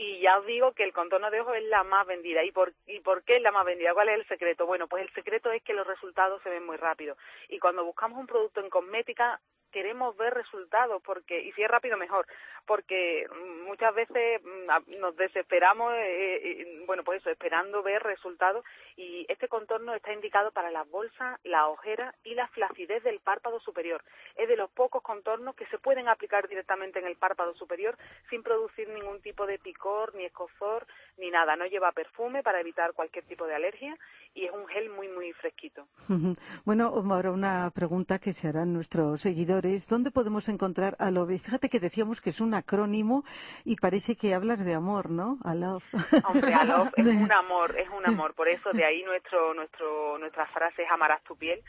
y 0.00 0.20
ya 0.20 0.38
os 0.38 0.46
digo 0.46 0.72
que 0.74 0.84
el 0.84 0.92
contorno 0.92 1.28
de 1.28 1.40
ojos 1.40 1.56
es 1.56 1.64
la 1.64 1.82
más 1.82 2.06
vendida. 2.06 2.44
¿Y 2.44 2.52
por, 2.52 2.72
¿Y 2.86 3.00
por 3.00 3.24
qué 3.24 3.36
es 3.36 3.42
la 3.42 3.50
más 3.50 3.66
vendida? 3.66 3.92
¿Cuál 3.92 4.08
es 4.10 4.20
el 4.20 4.28
secreto? 4.28 4.64
Bueno, 4.64 4.86
pues 4.86 5.02
el 5.02 5.12
secreto 5.12 5.50
es 5.50 5.60
que 5.64 5.74
los 5.74 5.88
resultados 5.88 6.40
se 6.42 6.50
ven 6.50 6.64
muy 6.64 6.76
rápido. 6.76 7.16
Y 7.48 7.58
cuando 7.58 7.84
buscamos 7.84 8.16
un 8.16 8.28
producto 8.28 8.60
en 8.60 8.70
cosmética, 8.70 9.40
queremos 9.70 10.16
ver 10.16 10.34
resultados 10.34 11.02
porque 11.02 11.40
y 11.40 11.52
si 11.52 11.62
es 11.62 11.68
rápido 11.70 11.96
mejor 11.96 12.26
porque 12.66 13.26
muchas 13.66 13.94
veces 13.94 14.42
mm, 14.42 15.00
nos 15.00 15.16
desesperamos 15.16 15.92
eh, 15.94 16.36
eh, 16.44 16.82
bueno 16.86 17.02
pues 17.04 17.20
eso 17.20 17.30
esperando 17.30 17.82
ver 17.82 18.02
resultados 18.02 18.64
y 18.96 19.26
este 19.28 19.48
contorno 19.48 19.94
está 19.94 20.12
indicado 20.12 20.50
para 20.50 20.70
las 20.70 20.88
bolsas 20.90 21.38
la 21.44 21.68
ojera 21.68 22.14
y 22.24 22.34
la 22.34 22.48
flacidez 22.48 23.02
del 23.02 23.20
párpado 23.20 23.60
superior 23.60 24.02
es 24.36 24.48
de 24.48 24.56
los 24.56 24.70
pocos 24.70 25.02
contornos 25.02 25.54
que 25.54 25.66
se 25.66 25.78
pueden 25.78 26.08
aplicar 26.08 26.48
directamente 26.48 26.98
en 26.98 27.06
el 27.06 27.16
párpado 27.16 27.54
superior 27.54 27.96
sin 28.30 28.42
producir 28.42 28.88
ningún 28.88 29.20
tipo 29.20 29.46
de 29.46 29.58
picor 29.58 30.14
ni 30.14 30.24
escozor 30.24 30.86
ni 31.18 31.30
nada 31.30 31.56
no 31.56 31.66
lleva 31.66 31.92
perfume 31.92 32.42
para 32.42 32.60
evitar 32.60 32.92
cualquier 32.92 33.24
tipo 33.24 33.46
de 33.46 33.54
alergia 33.54 33.96
y 34.34 34.44
es 34.44 34.52
un 34.52 34.66
gel 34.68 34.90
muy 34.90 35.08
muy 35.08 35.32
fresquito. 35.32 35.86
Bueno, 36.64 36.92
ahora 37.10 37.30
una 37.30 37.70
pregunta 37.70 38.18
que 38.18 38.32
se 38.32 38.48
harán 38.48 38.72
nuestros 38.72 39.22
seguidores. 39.22 39.57
¿Dónde 39.88 40.12
podemos 40.12 40.48
encontrar 40.48 40.94
Alove? 41.00 41.40
Fíjate 41.40 41.68
que 41.68 41.80
decíamos 41.80 42.20
que 42.20 42.30
es 42.30 42.40
un 42.40 42.54
acrónimo 42.54 43.24
y 43.64 43.74
parece 43.74 44.14
que 44.14 44.32
hablas 44.32 44.64
de 44.64 44.74
amor, 44.74 45.10
¿no? 45.10 45.38
Alove. 45.44 45.82
Hombre, 46.28 46.54
Alof 46.54 46.92
es 46.96 47.06
un 47.06 47.32
amor, 47.32 47.76
es 47.76 47.88
un 47.88 48.06
amor. 48.06 48.34
Por 48.34 48.48
eso 48.48 48.70
de 48.72 48.84
ahí 48.84 49.02
nuestro, 49.02 49.54
nuestro, 49.54 50.16
nuestra 50.18 50.46
frase 50.46 50.84
es 50.84 50.90
amarás 50.90 51.24
tu 51.24 51.36
piel. 51.36 51.60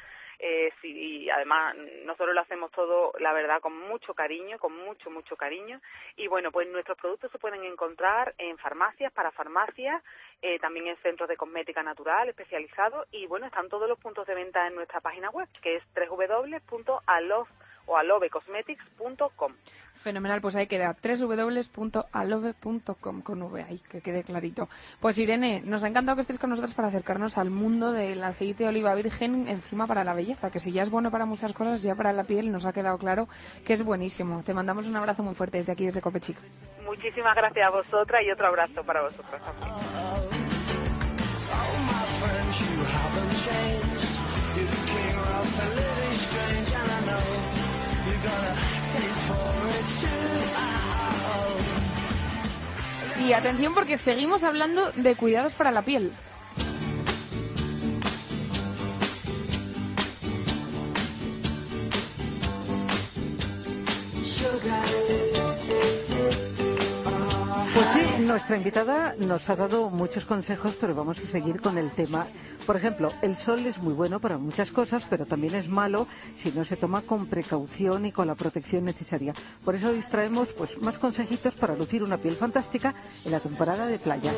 Eh, 0.41 0.71
sí, 0.81 0.87
y 0.87 1.29
además 1.29 1.75
nosotros 2.05 2.33
lo 2.33 2.41
hacemos 2.41 2.71
todo, 2.71 3.11
la 3.19 3.33
verdad, 3.33 3.59
con 3.59 3.77
mucho 3.77 4.13
cariño, 4.13 4.57
con 4.59 4.73
mucho, 4.73 5.09
mucho 5.09 5.35
cariño. 5.35 5.81
Y 6.15 6.27
bueno, 6.27 6.51
pues 6.51 6.69
nuestros 6.69 6.97
productos 6.97 7.31
se 7.31 7.39
pueden 7.39 7.63
encontrar 7.65 8.35
en 8.37 8.57
farmacias, 8.57 9.11
para 9.11 9.31
farmacias, 9.31 10.01
eh, 10.41 10.59
también 10.59 10.87
en 10.87 10.97
centros 10.97 11.27
de 11.27 11.35
cosmética 11.37 11.81
natural 11.81 12.29
especializados. 12.29 13.07
Y 13.11 13.25
bueno, 13.25 13.47
están 13.47 13.67
todos 13.67 13.89
los 13.89 13.99
puntos 13.99 14.27
de 14.27 14.35
venta 14.35 14.67
en 14.67 14.75
nuestra 14.75 15.01
página 15.01 15.29
web, 15.31 15.49
que 15.61 15.75
es 15.75 15.83
www.alove 15.95 17.49
o 17.89 17.97
alovecosmetics.com. 17.97 19.51
Fenomenal, 19.95 20.39
pues 20.39 20.55
ahí 20.55 20.67
queda 20.67 20.95
www.alove.com 21.03 23.21
con 23.21 23.41
V 23.41 23.63
ahí, 23.63 23.79
que 23.79 23.99
quede 23.99 24.23
clarito. 24.23 24.69
Pues 25.01 25.19
Irene, 25.19 25.61
nos 25.65 25.83
ha 25.83 25.89
encantado 25.89 26.15
que 26.15 26.21
estés 26.21 26.39
con 26.39 26.51
nosotros 26.51 26.73
para 26.73 26.87
acercarnos 26.87 27.37
al 27.37 27.49
mundo 27.49 27.91
del 27.91 28.23
aceite 28.23 28.63
de 28.63 28.69
oliva 28.69 28.95
virgen 28.95 29.49
encima 29.49 29.87
para 29.87 30.05
la 30.05 30.13
belleza, 30.13 30.51
que 30.51 30.59
si 30.59 30.71
ya 30.71 30.83
es 30.83 30.89
bueno 30.89 31.11
para 31.11 31.25
muchas 31.25 31.51
cosas, 31.51 31.83
ya 31.83 31.95
para 31.95 32.13
la 32.13 32.23
piel 32.23 32.49
nos 32.51 32.65
ha 32.65 32.71
quedado 32.71 32.97
claro 32.97 33.27
que 33.65 33.73
es 33.73 33.83
buenísimo. 33.83 34.41
Te 34.43 34.53
mandamos 34.53 34.87
un 34.87 34.95
abrazo 34.95 35.21
muy 35.23 35.35
fuerte 35.35 35.57
desde 35.57 35.73
aquí, 35.73 35.83
desde 35.85 35.99
Copechic. 36.01 36.37
Muchísimas 36.85 37.35
gracias 37.35 37.67
a 37.67 37.71
vosotras 37.71 38.21
y 38.25 38.31
otro 38.31 38.47
abrazo 38.47 38.83
para 38.83 39.01
vosotras. 39.01 39.41
también. 39.43 40.29
Y 53.27 53.33
atención 53.33 53.73
porque 53.75 53.97
seguimos 53.97 54.43
hablando 54.43 54.91
de 54.93 55.15
cuidados 55.15 55.53
para 55.53 55.71
la 55.71 55.83
piel. 55.83 56.11
Nuestra 68.29 68.57
invitada 68.57 69.15
nos 69.17 69.49
ha 69.49 69.55
dado 69.55 69.89
muchos 69.89 70.23
consejos, 70.23 70.75
pero 70.79 70.93
vamos 70.93 71.17
a 71.17 71.21
seguir 71.25 71.59
con 71.59 71.79
el 71.79 71.89
tema. 71.89 72.27
Por 72.67 72.77
ejemplo, 72.77 73.11
el 73.23 73.35
sol 73.35 73.65
es 73.65 73.79
muy 73.79 73.93
bueno 73.93 74.19
para 74.19 74.37
muchas 74.37 74.69
cosas, 74.71 75.03
pero 75.09 75.25
también 75.25 75.55
es 75.55 75.67
malo 75.67 76.05
si 76.35 76.51
no 76.51 76.63
se 76.63 76.77
toma 76.77 77.01
con 77.01 77.25
precaución 77.25 78.05
y 78.05 78.11
con 78.11 78.27
la 78.27 78.35
protección 78.35 78.85
necesaria. 78.85 79.33
Por 79.65 79.73
eso 79.73 79.89
hoy 79.89 80.03
traemos 80.11 80.49
pues, 80.49 80.79
más 80.79 80.99
consejitos 80.99 81.55
para 81.55 81.75
lucir 81.75 82.03
una 82.03 82.17
piel 82.17 82.35
fantástica 82.35 82.93
en 83.25 83.31
la 83.31 83.39
temporada 83.39 83.87
de 83.87 83.97
playa. 83.97 84.31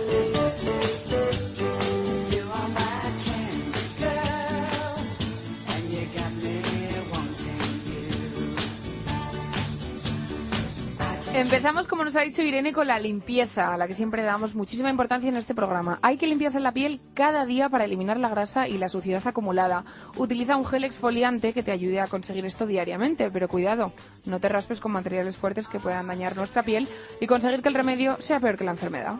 Empezamos, 11.41 11.87
como 11.87 12.05
nos 12.05 12.15
ha 12.15 12.21
dicho 12.21 12.43
Irene, 12.43 12.71
con 12.71 12.85
la 12.85 12.99
limpieza, 12.99 13.73
a 13.73 13.77
la 13.77 13.87
que 13.87 13.95
siempre 13.95 14.21
damos 14.21 14.53
muchísima 14.53 14.91
importancia 14.91 15.27
en 15.27 15.37
este 15.37 15.55
programa. 15.55 15.97
Hay 16.03 16.17
que 16.17 16.27
limpiarse 16.27 16.59
la 16.59 16.71
piel 16.71 17.01
cada 17.15 17.47
día 17.47 17.67
para 17.67 17.85
eliminar 17.85 18.17
la 18.17 18.29
grasa 18.29 18.67
y 18.67 18.77
la 18.77 18.87
suciedad 18.89 19.25
acumulada. 19.25 19.83
Utiliza 20.17 20.55
un 20.55 20.67
gel 20.67 20.83
exfoliante 20.83 21.51
que 21.51 21.63
te 21.63 21.71
ayude 21.71 21.99
a 21.99 22.05
conseguir 22.05 22.45
esto 22.45 22.67
diariamente, 22.67 23.31
pero 23.31 23.47
cuidado, 23.47 23.91
no 24.23 24.39
te 24.39 24.49
raspes 24.49 24.79
con 24.79 24.91
materiales 24.91 25.35
fuertes 25.35 25.67
que 25.67 25.79
puedan 25.79 26.05
dañar 26.05 26.37
nuestra 26.37 26.61
piel 26.61 26.87
y 27.19 27.25
conseguir 27.25 27.63
que 27.63 27.69
el 27.69 27.75
remedio 27.75 28.17
sea 28.19 28.39
peor 28.39 28.55
que 28.55 28.63
la 28.63 28.71
enfermedad. 28.71 29.15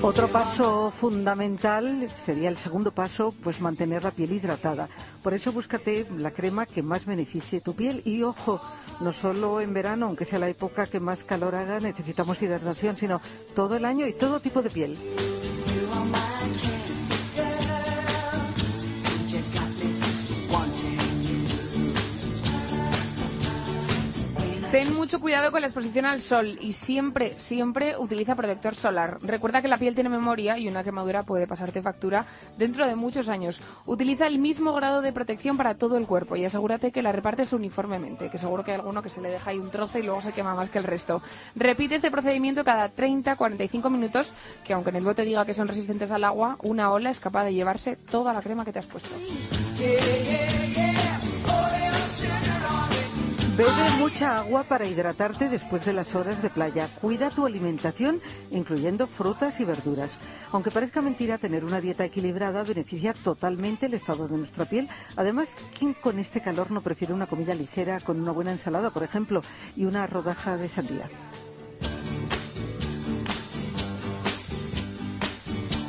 Otro 0.00 0.28
paso 0.28 0.92
fundamental 0.92 2.08
sería 2.24 2.48
el 2.48 2.56
segundo 2.56 2.92
paso, 2.92 3.34
pues 3.42 3.60
mantener 3.60 4.04
la 4.04 4.12
piel 4.12 4.30
hidratada. 4.32 4.88
Por 5.24 5.34
eso 5.34 5.50
búscate 5.50 6.06
la 6.16 6.30
crema 6.30 6.66
que 6.66 6.84
más 6.84 7.04
beneficie 7.04 7.60
tu 7.60 7.74
piel 7.74 8.02
y 8.04 8.22
ojo, 8.22 8.60
no 9.00 9.10
solo 9.10 9.60
en 9.60 9.74
verano, 9.74 10.06
aunque 10.06 10.24
sea 10.24 10.38
la 10.38 10.48
época 10.48 10.86
que 10.86 11.00
más 11.00 11.24
calor 11.24 11.56
haga, 11.56 11.80
necesitamos 11.80 12.40
hidratación, 12.40 12.96
sino 12.96 13.20
todo 13.56 13.74
el 13.76 13.84
año 13.84 14.06
y 14.06 14.12
todo 14.12 14.38
tipo 14.38 14.62
de 14.62 14.70
piel. 14.70 14.96
Ten 24.70 24.92
mucho 24.92 25.18
cuidado 25.18 25.50
con 25.50 25.62
la 25.62 25.66
exposición 25.66 26.04
al 26.04 26.20
sol 26.20 26.58
y 26.60 26.74
siempre, 26.74 27.34
siempre 27.38 27.96
utiliza 27.96 28.34
protector 28.34 28.74
solar. 28.74 29.18
Recuerda 29.22 29.62
que 29.62 29.68
la 29.68 29.78
piel 29.78 29.94
tiene 29.94 30.10
memoria 30.10 30.58
y 30.58 30.68
una 30.68 30.84
quemadura 30.84 31.22
puede 31.22 31.46
pasarte 31.46 31.80
factura 31.80 32.26
dentro 32.58 32.86
de 32.86 32.94
muchos 32.94 33.30
años. 33.30 33.62
Utiliza 33.86 34.26
el 34.26 34.38
mismo 34.38 34.74
grado 34.74 35.00
de 35.00 35.10
protección 35.10 35.56
para 35.56 35.76
todo 35.76 35.96
el 35.96 36.06
cuerpo 36.06 36.36
y 36.36 36.44
asegúrate 36.44 36.92
que 36.92 37.00
la 37.00 37.12
repartes 37.12 37.54
uniformemente, 37.54 38.28
que 38.28 38.36
seguro 38.36 38.62
que 38.62 38.72
hay 38.72 38.76
alguno 38.76 39.02
que 39.02 39.08
se 39.08 39.22
le 39.22 39.30
deja 39.30 39.52
ahí 39.52 39.58
un 39.58 39.70
trozo 39.70 39.98
y 39.98 40.02
luego 40.02 40.20
se 40.20 40.32
quema 40.32 40.54
más 40.54 40.68
que 40.68 40.76
el 40.76 40.84
resto. 40.84 41.22
Repite 41.56 41.94
este 41.94 42.10
procedimiento 42.10 42.62
cada 42.62 42.94
30-45 42.94 43.90
minutos, 43.90 44.34
que 44.64 44.74
aunque 44.74 44.90
en 44.90 44.96
el 44.96 45.04
bote 45.04 45.22
diga 45.22 45.46
que 45.46 45.54
son 45.54 45.68
resistentes 45.68 46.10
al 46.10 46.24
agua, 46.24 46.58
una 46.62 46.92
ola 46.92 47.08
es 47.08 47.20
capaz 47.20 47.44
de 47.44 47.54
llevarse 47.54 47.96
toda 47.96 48.34
la 48.34 48.42
crema 48.42 48.66
que 48.66 48.72
te 48.74 48.80
has 48.80 48.86
puesto. 48.86 49.14
Bebe 53.58 53.90
mucha 53.98 54.38
agua 54.38 54.62
para 54.62 54.86
hidratarte 54.86 55.48
después 55.48 55.84
de 55.84 55.92
las 55.92 56.14
horas 56.14 56.40
de 56.40 56.48
playa. 56.48 56.88
Cuida 57.00 57.28
tu 57.30 57.44
alimentación, 57.44 58.20
incluyendo 58.52 59.08
frutas 59.08 59.58
y 59.58 59.64
verduras. 59.64 60.12
Aunque 60.52 60.70
parezca 60.70 61.02
mentira, 61.02 61.38
tener 61.38 61.64
una 61.64 61.80
dieta 61.80 62.04
equilibrada 62.04 62.62
beneficia 62.62 63.14
totalmente 63.14 63.86
el 63.86 63.94
estado 63.94 64.28
de 64.28 64.36
nuestra 64.36 64.64
piel. 64.64 64.88
Además, 65.16 65.48
¿quién 65.76 65.92
con 65.94 66.20
este 66.20 66.40
calor 66.40 66.70
no 66.70 66.82
prefiere 66.82 67.12
una 67.12 67.26
comida 67.26 67.52
ligera 67.52 67.98
con 67.98 68.20
una 68.20 68.30
buena 68.30 68.52
ensalada, 68.52 68.90
por 68.90 69.02
ejemplo, 69.02 69.42
y 69.74 69.86
una 69.86 70.06
rodaja 70.06 70.56
de 70.56 70.68
sandía? 70.68 71.10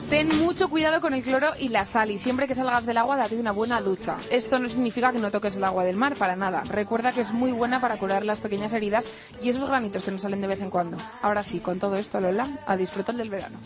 Ten 0.09 0.27
mucho 0.39 0.69
cuidado 0.69 1.01
con 1.01 1.13
el 1.13 1.21
cloro 1.21 1.51
y 1.59 1.69
la 1.69 1.85
sal 1.85 2.09
y 2.09 2.17
siempre 2.17 2.47
que 2.47 2.55
salgas 2.55 2.87
del 2.87 2.97
agua 2.97 3.15
date 3.15 3.35
una 3.35 3.51
buena 3.51 3.79
ducha. 3.79 4.17
Esto 4.31 4.57
no 4.57 4.67
significa 4.67 5.11
que 5.11 5.19
no 5.19 5.29
toques 5.29 5.55
el 5.55 5.63
agua 5.63 5.83
del 5.83 5.97
mar, 5.97 6.15
para 6.15 6.35
nada. 6.35 6.63
Recuerda 6.63 7.11
que 7.11 7.21
es 7.21 7.31
muy 7.31 7.51
buena 7.51 7.79
para 7.79 7.97
curar 7.97 8.25
las 8.25 8.39
pequeñas 8.39 8.73
heridas 8.73 9.07
y 9.39 9.49
esos 9.49 9.69
granitos 9.69 10.01
que 10.01 10.09
nos 10.09 10.23
salen 10.23 10.41
de 10.41 10.47
vez 10.47 10.61
en 10.61 10.71
cuando. 10.71 10.97
Ahora 11.21 11.43
sí, 11.43 11.59
con 11.59 11.77
todo 11.77 11.95
esto, 11.95 12.19
Lola, 12.19 12.47
a 12.65 12.75
disfrutar 12.75 13.15
del 13.15 13.29
verano. 13.29 13.59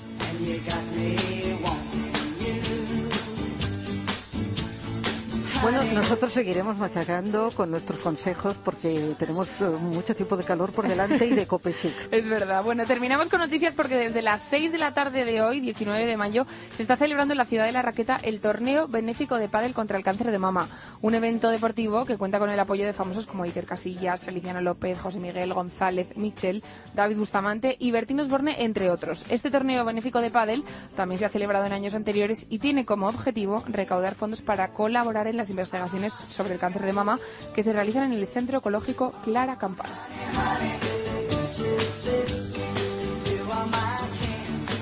Bueno, 5.63 5.81
nosotros 5.93 6.33
seguiremos 6.33 6.77
machacando 6.77 7.49
con 7.51 7.71
nuestros 7.71 7.97
consejos 7.99 8.57
porque 8.65 9.15
tenemos 9.17 9.47
eh, 9.61 9.63
mucho 9.63 10.13
tiempo 10.13 10.35
de 10.35 10.43
calor 10.43 10.73
por 10.73 10.89
delante 10.89 11.25
y 11.25 11.29
de 11.29 11.47
cope 11.47 11.73
chic. 11.73 11.93
Es 12.11 12.27
verdad. 12.27 12.61
Bueno, 12.65 12.85
terminamos 12.85 13.29
con 13.29 13.39
noticias 13.39 13.73
porque 13.73 13.95
desde 13.95 14.21
las 14.21 14.41
6 14.41 14.73
de 14.73 14.77
la 14.77 14.93
tarde 14.93 15.23
de 15.23 15.41
hoy, 15.41 15.61
19 15.61 16.05
de 16.05 16.17
mayo, 16.17 16.45
se 16.71 16.81
está 16.81 16.97
celebrando 16.97 17.33
en 17.33 17.37
la 17.37 17.45
ciudad 17.45 17.65
de 17.65 17.71
La 17.71 17.81
Raqueta 17.81 18.19
el 18.21 18.41
torneo 18.41 18.89
benéfico 18.89 19.37
de 19.37 19.47
pádel 19.47 19.73
contra 19.73 19.97
el 19.97 20.03
cáncer 20.03 20.31
de 20.31 20.37
mama. 20.37 20.67
Un 20.99 21.15
evento 21.15 21.49
deportivo 21.49 22.03
que 22.03 22.17
cuenta 22.17 22.39
con 22.39 22.49
el 22.49 22.59
apoyo 22.59 22.85
de 22.85 22.91
famosos 22.91 23.25
como 23.25 23.43
Iker 23.43 23.65
Casillas, 23.65 24.25
Feliciano 24.25 24.59
López, 24.59 24.99
José 24.99 25.21
Miguel 25.21 25.53
González, 25.53 26.09
Michel, 26.17 26.61
David 26.93 27.15
Bustamante 27.15 27.77
y 27.79 27.91
Bertín 27.91 28.19
Osborne, 28.19 28.65
entre 28.65 28.91
otros. 28.91 29.25
Este 29.29 29.49
torneo 29.49 29.85
benéfico 29.85 30.19
de 30.19 30.29
pádel 30.29 30.65
también 30.97 31.19
se 31.19 31.25
ha 31.25 31.29
celebrado 31.29 31.65
en 31.65 31.71
años 31.71 31.95
anteriores 31.95 32.47
y 32.49 32.59
tiene 32.59 32.83
como 32.83 33.07
objetivo 33.07 33.63
recaudar 33.65 34.15
fondos 34.15 34.41
para 34.41 34.73
colaborar 34.73 35.27
en 35.27 35.37
las 35.37 35.52
investigaciones 35.53 36.13
sobre 36.13 36.53
el 36.53 36.59
cáncer 36.59 36.83
de 36.83 36.93
mama 36.93 37.19
que 37.55 37.63
se 37.63 37.73
realizan 37.73 38.11
en 38.11 38.19
el 38.19 38.27
Centro 38.27 38.57
Ecológico 38.59 39.11
Clara 39.23 39.57
Campana. 39.57 39.93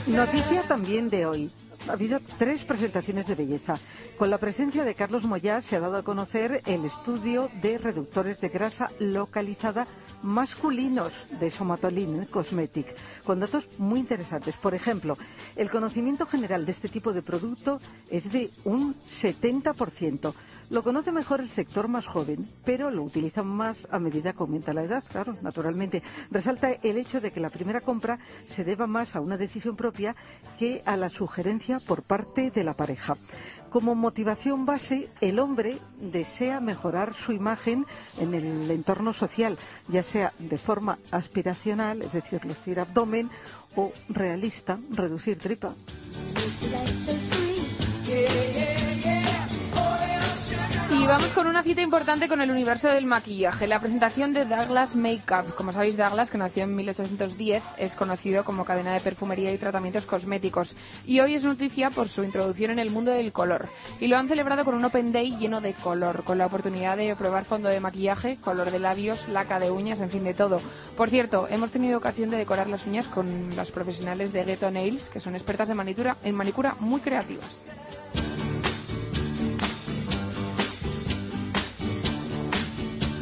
Noticia 0.07 0.63
también 0.63 1.09
de 1.09 1.25
hoy. 1.25 1.51
Ha 1.87 1.93
habido 1.93 2.19
tres 2.37 2.63
presentaciones 2.63 3.27
de 3.27 3.35
belleza. 3.35 3.75
Con 4.17 4.29
la 4.29 4.37
presencia 4.37 4.83
de 4.83 4.93
Carlos 4.95 5.23
Moyá 5.25 5.61
se 5.61 5.75
ha 5.75 5.79
dado 5.79 5.97
a 5.97 6.03
conocer 6.03 6.61
el 6.65 6.85
estudio 6.85 7.49
de 7.61 7.77
reductores 7.79 8.39
de 8.39 8.49
grasa 8.49 8.91
localizada 8.99 9.87
masculinos 10.21 11.25
de 11.39 11.49
Somatolin 11.49 12.25
Cosmetic, 12.25 12.95
con 13.23 13.39
datos 13.39 13.67
muy 13.79 13.99
interesantes. 13.99 14.55
Por 14.57 14.75
ejemplo, 14.75 15.17
el 15.55 15.71
conocimiento 15.71 16.25
general 16.27 16.65
de 16.65 16.71
este 16.71 16.87
tipo 16.89 17.13
de 17.13 17.23
producto 17.23 17.81
es 18.09 18.31
de 18.31 18.51
un 18.63 18.95
70%. 18.95 20.33
Lo 20.71 20.83
conoce 20.83 21.11
mejor 21.11 21.41
el 21.41 21.49
sector 21.49 21.89
más 21.89 22.07
joven, 22.07 22.47
pero 22.63 22.91
lo 22.91 23.03
utilizan 23.03 23.45
más 23.45 23.77
a 23.91 23.99
medida 23.99 24.31
que 24.31 24.39
aumenta 24.39 24.71
la 24.71 24.83
edad, 24.83 25.03
claro, 25.11 25.35
naturalmente. 25.41 26.01
Resalta 26.29 26.71
el 26.71 26.97
hecho 26.97 27.19
de 27.19 27.31
que 27.33 27.41
la 27.41 27.49
primera 27.49 27.81
compra 27.81 28.19
se 28.47 28.63
deba 28.63 28.87
más 28.87 29.17
a 29.17 29.19
una 29.19 29.35
decisión 29.35 29.75
propia 29.75 30.15
que 30.57 30.79
a 30.85 30.95
la 30.95 31.09
sugerencia 31.09 31.80
por 31.87 32.03
parte 32.03 32.51
de 32.51 32.63
la 32.63 32.73
pareja. 32.73 33.15
Como 33.69 33.95
motivación 33.95 34.65
base, 34.65 35.09
el 35.21 35.39
hombre 35.39 35.77
desea 35.99 36.59
mejorar 36.59 37.13
su 37.13 37.31
imagen 37.31 37.85
en 38.19 38.33
el 38.33 38.69
entorno 38.69 39.13
social, 39.13 39.57
ya 39.87 40.03
sea 40.03 40.33
de 40.39 40.57
forma 40.57 40.99
aspiracional, 41.11 42.01
es 42.01 42.11
decir, 42.11 42.43
lucir 42.45 42.79
abdomen, 42.81 43.29
o 43.75 43.93
realista, 44.09 44.77
reducir 44.91 45.37
tripa. 45.39 45.73
Y 50.93 51.07
vamos 51.07 51.29
con 51.29 51.47
una 51.47 51.63
cita 51.63 51.81
importante 51.81 52.27
con 52.27 52.41
el 52.41 52.51
universo 52.51 52.89
del 52.89 53.05
maquillaje, 53.05 53.65
la 53.65 53.79
presentación 53.79 54.33
de 54.33 54.43
Douglas 54.43 54.93
Makeup. 54.93 55.55
Como 55.55 55.71
sabéis, 55.71 55.95
Douglas, 55.95 56.29
que 56.29 56.37
nació 56.37 56.63
en 56.63 56.75
1810, 56.75 57.63
es 57.77 57.95
conocido 57.95 58.43
como 58.43 58.65
cadena 58.65 58.93
de 58.93 58.99
perfumería 58.99 59.53
y 59.53 59.57
tratamientos 59.57 60.05
cosméticos. 60.05 60.75
Y 61.05 61.21
hoy 61.21 61.35
es 61.35 61.45
noticia 61.45 61.91
por 61.91 62.09
su 62.09 62.25
introducción 62.25 62.71
en 62.71 62.79
el 62.79 62.89
mundo 62.89 63.11
del 63.11 63.31
color. 63.31 63.69
Y 64.01 64.07
lo 64.07 64.17
han 64.17 64.27
celebrado 64.27 64.65
con 64.65 64.75
un 64.75 64.83
Open 64.83 65.13
Day 65.13 65.37
lleno 65.37 65.61
de 65.61 65.73
color, 65.73 66.25
con 66.25 66.37
la 66.37 66.47
oportunidad 66.47 66.97
de 66.97 67.15
probar 67.15 67.45
fondo 67.45 67.69
de 67.69 67.79
maquillaje, 67.79 68.37
color 68.41 68.69
de 68.69 68.79
labios, 68.79 69.29
laca 69.29 69.59
de 69.59 69.71
uñas, 69.71 70.01
en 70.01 70.09
fin, 70.09 70.25
de 70.25 70.33
todo. 70.33 70.61
Por 70.97 71.09
cierto, 71.09 71.47
hemos 71.49 71.71
tenido 71.71 71.97
ocasión 71.97 72.29
de 72.29 72.37
decorar 72.37 72.67
las 72.67 72.85
uñas 72.85 73.07
con 73.07 73.55
las 73.55 73.71
profesionales 73.71 74.33
de 74.33 74.43
Ghetto 74.43 74.69
Nails, 74.69 75.09
que 75.09 75.21
son 75.21 75.35
expertas 75.35 75.69
en 75.69 75.77
manicura, 75.77 76.17
en 76.23 76.35
manicura 76.35 76.75
muy 76.79 76.99
creativas. 76.99 77.65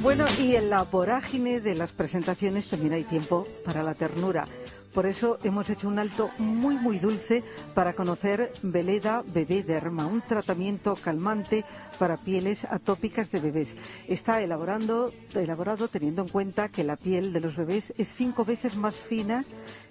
Bueno, 0.09 0.25
y 0.39 0.55
en 0.55 0.71
la 0.71 0.85
vorágine 0.85 1.61
de 1.61 1.75
las 1.75 1.91
presentaciones 1.91 2.67
también 2.67 2.93
hay 2.93 3.03
tiempo 3.03 3.47
para 3.63 3.83
la 3.83 3.93
ternura. 3.93 4.43
Por 4.91 5.05
eso 5.05 5.37
hemos 5.43 5.69
hecho 5.69 5.87
un 5.87 5.99
alto 5.99 6.31
muy, 6.39 6.77
muy 6.77 6.97
dulce 6.97 7.43
para 7.75 7.93
conocer 7.93 8.51
Veleda 8.63 9.23
Bebé 9.23 9.61
Derma, 9.61 10.07
un 10.07 10.21
tratamiento 10.21 10.95
calmante 10.95 11.63
para 11.99 12.17
pieles 12.17 12.65
atópicas 12.65 13.29
de 13.29 13.39
bebés. 13.39 13.75
Está 14.07 14.41
elaborando, 14.41 15.13
elaborado 15.35 15.89
teniendo 15.89 16.23
en 16.23 16.29
cuenta 16.29 16.69
que 16.69 16.83
la 16.83 16.95
piel 16.95 17.31
de 17.31 17.41
los 17.41 17.55
bebés 17.55 17.93
es 17.95 18.11
cinco 18.11 18.43
veces 18.43 18.75
más 18.77 18.95
fina 18.95 19.45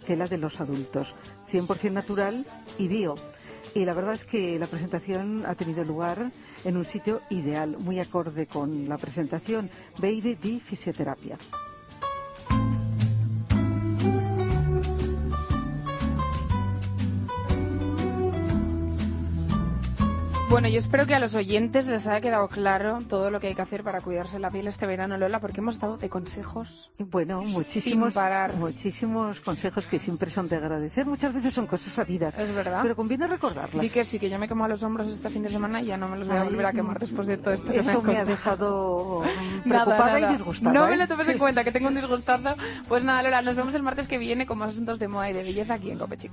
que 0.05 0.17
la 0.17 0.27
de 0.27 0.39
los 0.39 0.61
adultos. 0.61 1.15
100% 1.49 1.93
natural 1.93 2.45
y 2.77 2.89
bio. 2.89 3.15
Y 3.75 3.85
la 3.85 3.95
verdad 3.95 4.15
es 4.15 4.25
que 4.25 4.59
la 4.59 4.67
presentación 4.67 5.45
ha 5.47 5.55
tenido 5.55 5.85
lugar 5.85 6.33
en 6.65 6.77
un 6.77 6.85
sitio 6.85 7.21
ideal, 7.31 7.77
muy 7.79 8.01
acorde 8.01 8.47
con 8.47 8.89
la 8.89 8.99
presentación 8.99 9.71
Baby 9.99 10.37
Bee 10.41 10.61
Fisioterapia. 10.61 11.39
Bueno, 20.51 20.67
yo 20.69 20.79
espero 20.79 21.07
que 21.07 21.15
a 21.15 21.19
los 21.19 21.35
oyentes 21.35 21.87
les 21.89 22.07
haya 22.09 22.23
quedado 22.23 22.49
claro 22.49 22.99
todo 23.07 23.31
lo 23.31 23.39
que 23.39 23.49
hay 23.49 23.55
que 23.55 23.61
hacer 23.61 23.85
para 23.85 24.01
cuidarse 24.01 24.39
la 24.39 24.51
piel 24.51 24.67
este 24.67 24.87
verano, 24.87 25.19
Lola, 25.19 25.41
porque 25.41 25.61
hemos 25.61 25.79
dado 25.79 25.99
de 25.99 26.09
consejos. 26.09 26.91
Bueno, 26.99 27.43
muchísimos, 27.43 28.15
Sin 28.15 28.15
parar. 28.15 28.55
muchísimos 28.57 29.41
consejos 29.41 29.87
que 29.87 29.99
siempre 29.99 30.31
son 30.31 30.49
de 30.49 30.57
agradecer. 30.57 31.05
Muchas 31.05 31.35
veces 31.35 31.53
son 31.53 31.67
cosas 31.67 31.93
sabidas, 31.93 32.37
Es 32.39 32.55
verdad. 32.55 32.81
pero 32.83 32.97
conviene 32.97 33.27
recordarlas. 33.27 33.83
Di 33.83 33.91
que 33.91 34.07
sí, 34.07 34.19
que 34.19 34.31
yo 34.31 34.39
me 34.39 34.49
quemo 34.49 34.65
a 34.65 34.69
los 34.69 34.83
hombros 34.83 35.09
este 35.09 35.29
fin 35.29 35.43
de 35.43 35.51
semana 35.51 35.83
y 35.83 35.87
ya 35.87 35.99
no 35.99 36.09
me 36.09 36.17
los 36.19 36.27
voy 36.27 36.39
a 36.39 36.45
volver 36.45 36.65
a 36.67 36.73
quemar 36.73 36.99
después 36.99 37.27
de 37.27 37.37
todo 37.37 37.53
esto 37.53 37.71
que 37.71 37.81
Eso 37.81 38.01
me 38.03 38.15
me 38.15 38.19
ha 38.19 38.25
dejado 38.25 39.23
mm, 39.65 39.69
Nada, 39.69 39.85
preocupada 39.85 40.19
nada. 40.21 40.33
y 40.33 40.37
disgustada. 40.37 40.73
No 40.73 40.87
¿eh? 40.87 40.91
me 40.91 40.97
lo 40.97 41.07
tomes 41.07 41.29
en 41.29 41.39
cuenta, 41.39 41.63
que 41.63 41.73
tengo 41.73 41.89
un 41.89 41.95
disgustazo. 41.95 42.57
Pues 42.89 43.05
nada, 43.05 43.23
Lola, 43.23 43.43
nos 43.43 43.55
vemos 43.55 43.75
el 43.75 43.83
martes 43.83 44.09
que 44.09 44.17
viene 44.17 44.47
con 44.47 44.57
más 44.59 44.71
asuntos 44.73 44.99
de 44.99 45.09
moda 45.09 45.29
y 45.29 45.35
de 45.35 45.43
belleza 45.43 45.75
aquí 45.75 45.91
en 45.91 45.99
Copechic. 45.99 46.33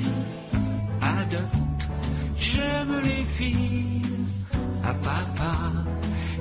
J'aime 2.61 3.01
les 3.03 3.23
filles 3.23 4.01
à 4.83 4.89
ah, 4.89 4.95
papa. 5.09 5.53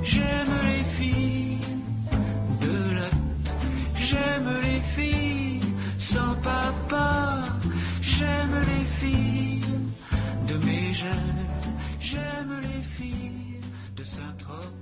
J'aime 0.02 0.54
les 0.68 0.84
filles 0.84 1.58
de 2.60 2.74
Lot. 2.96 3.46
J'aime 3.96 4.50
les 4.66 4.80
filles 4.80 5.60
sans 5.98 6.34
papa. 6.42 7.44
J'aime 8.02 8.56
les 8.72 8.84
filles 8.98 9.64
de 10.48 10.56
mes 10.66 10.92
jeunes. 10.92 11.46
J'aime 12.00 12.52
les 12.68 12.82
filles 12.96 13.60
de 13.96 14.04
Saint-Tropez. 14.04 14.79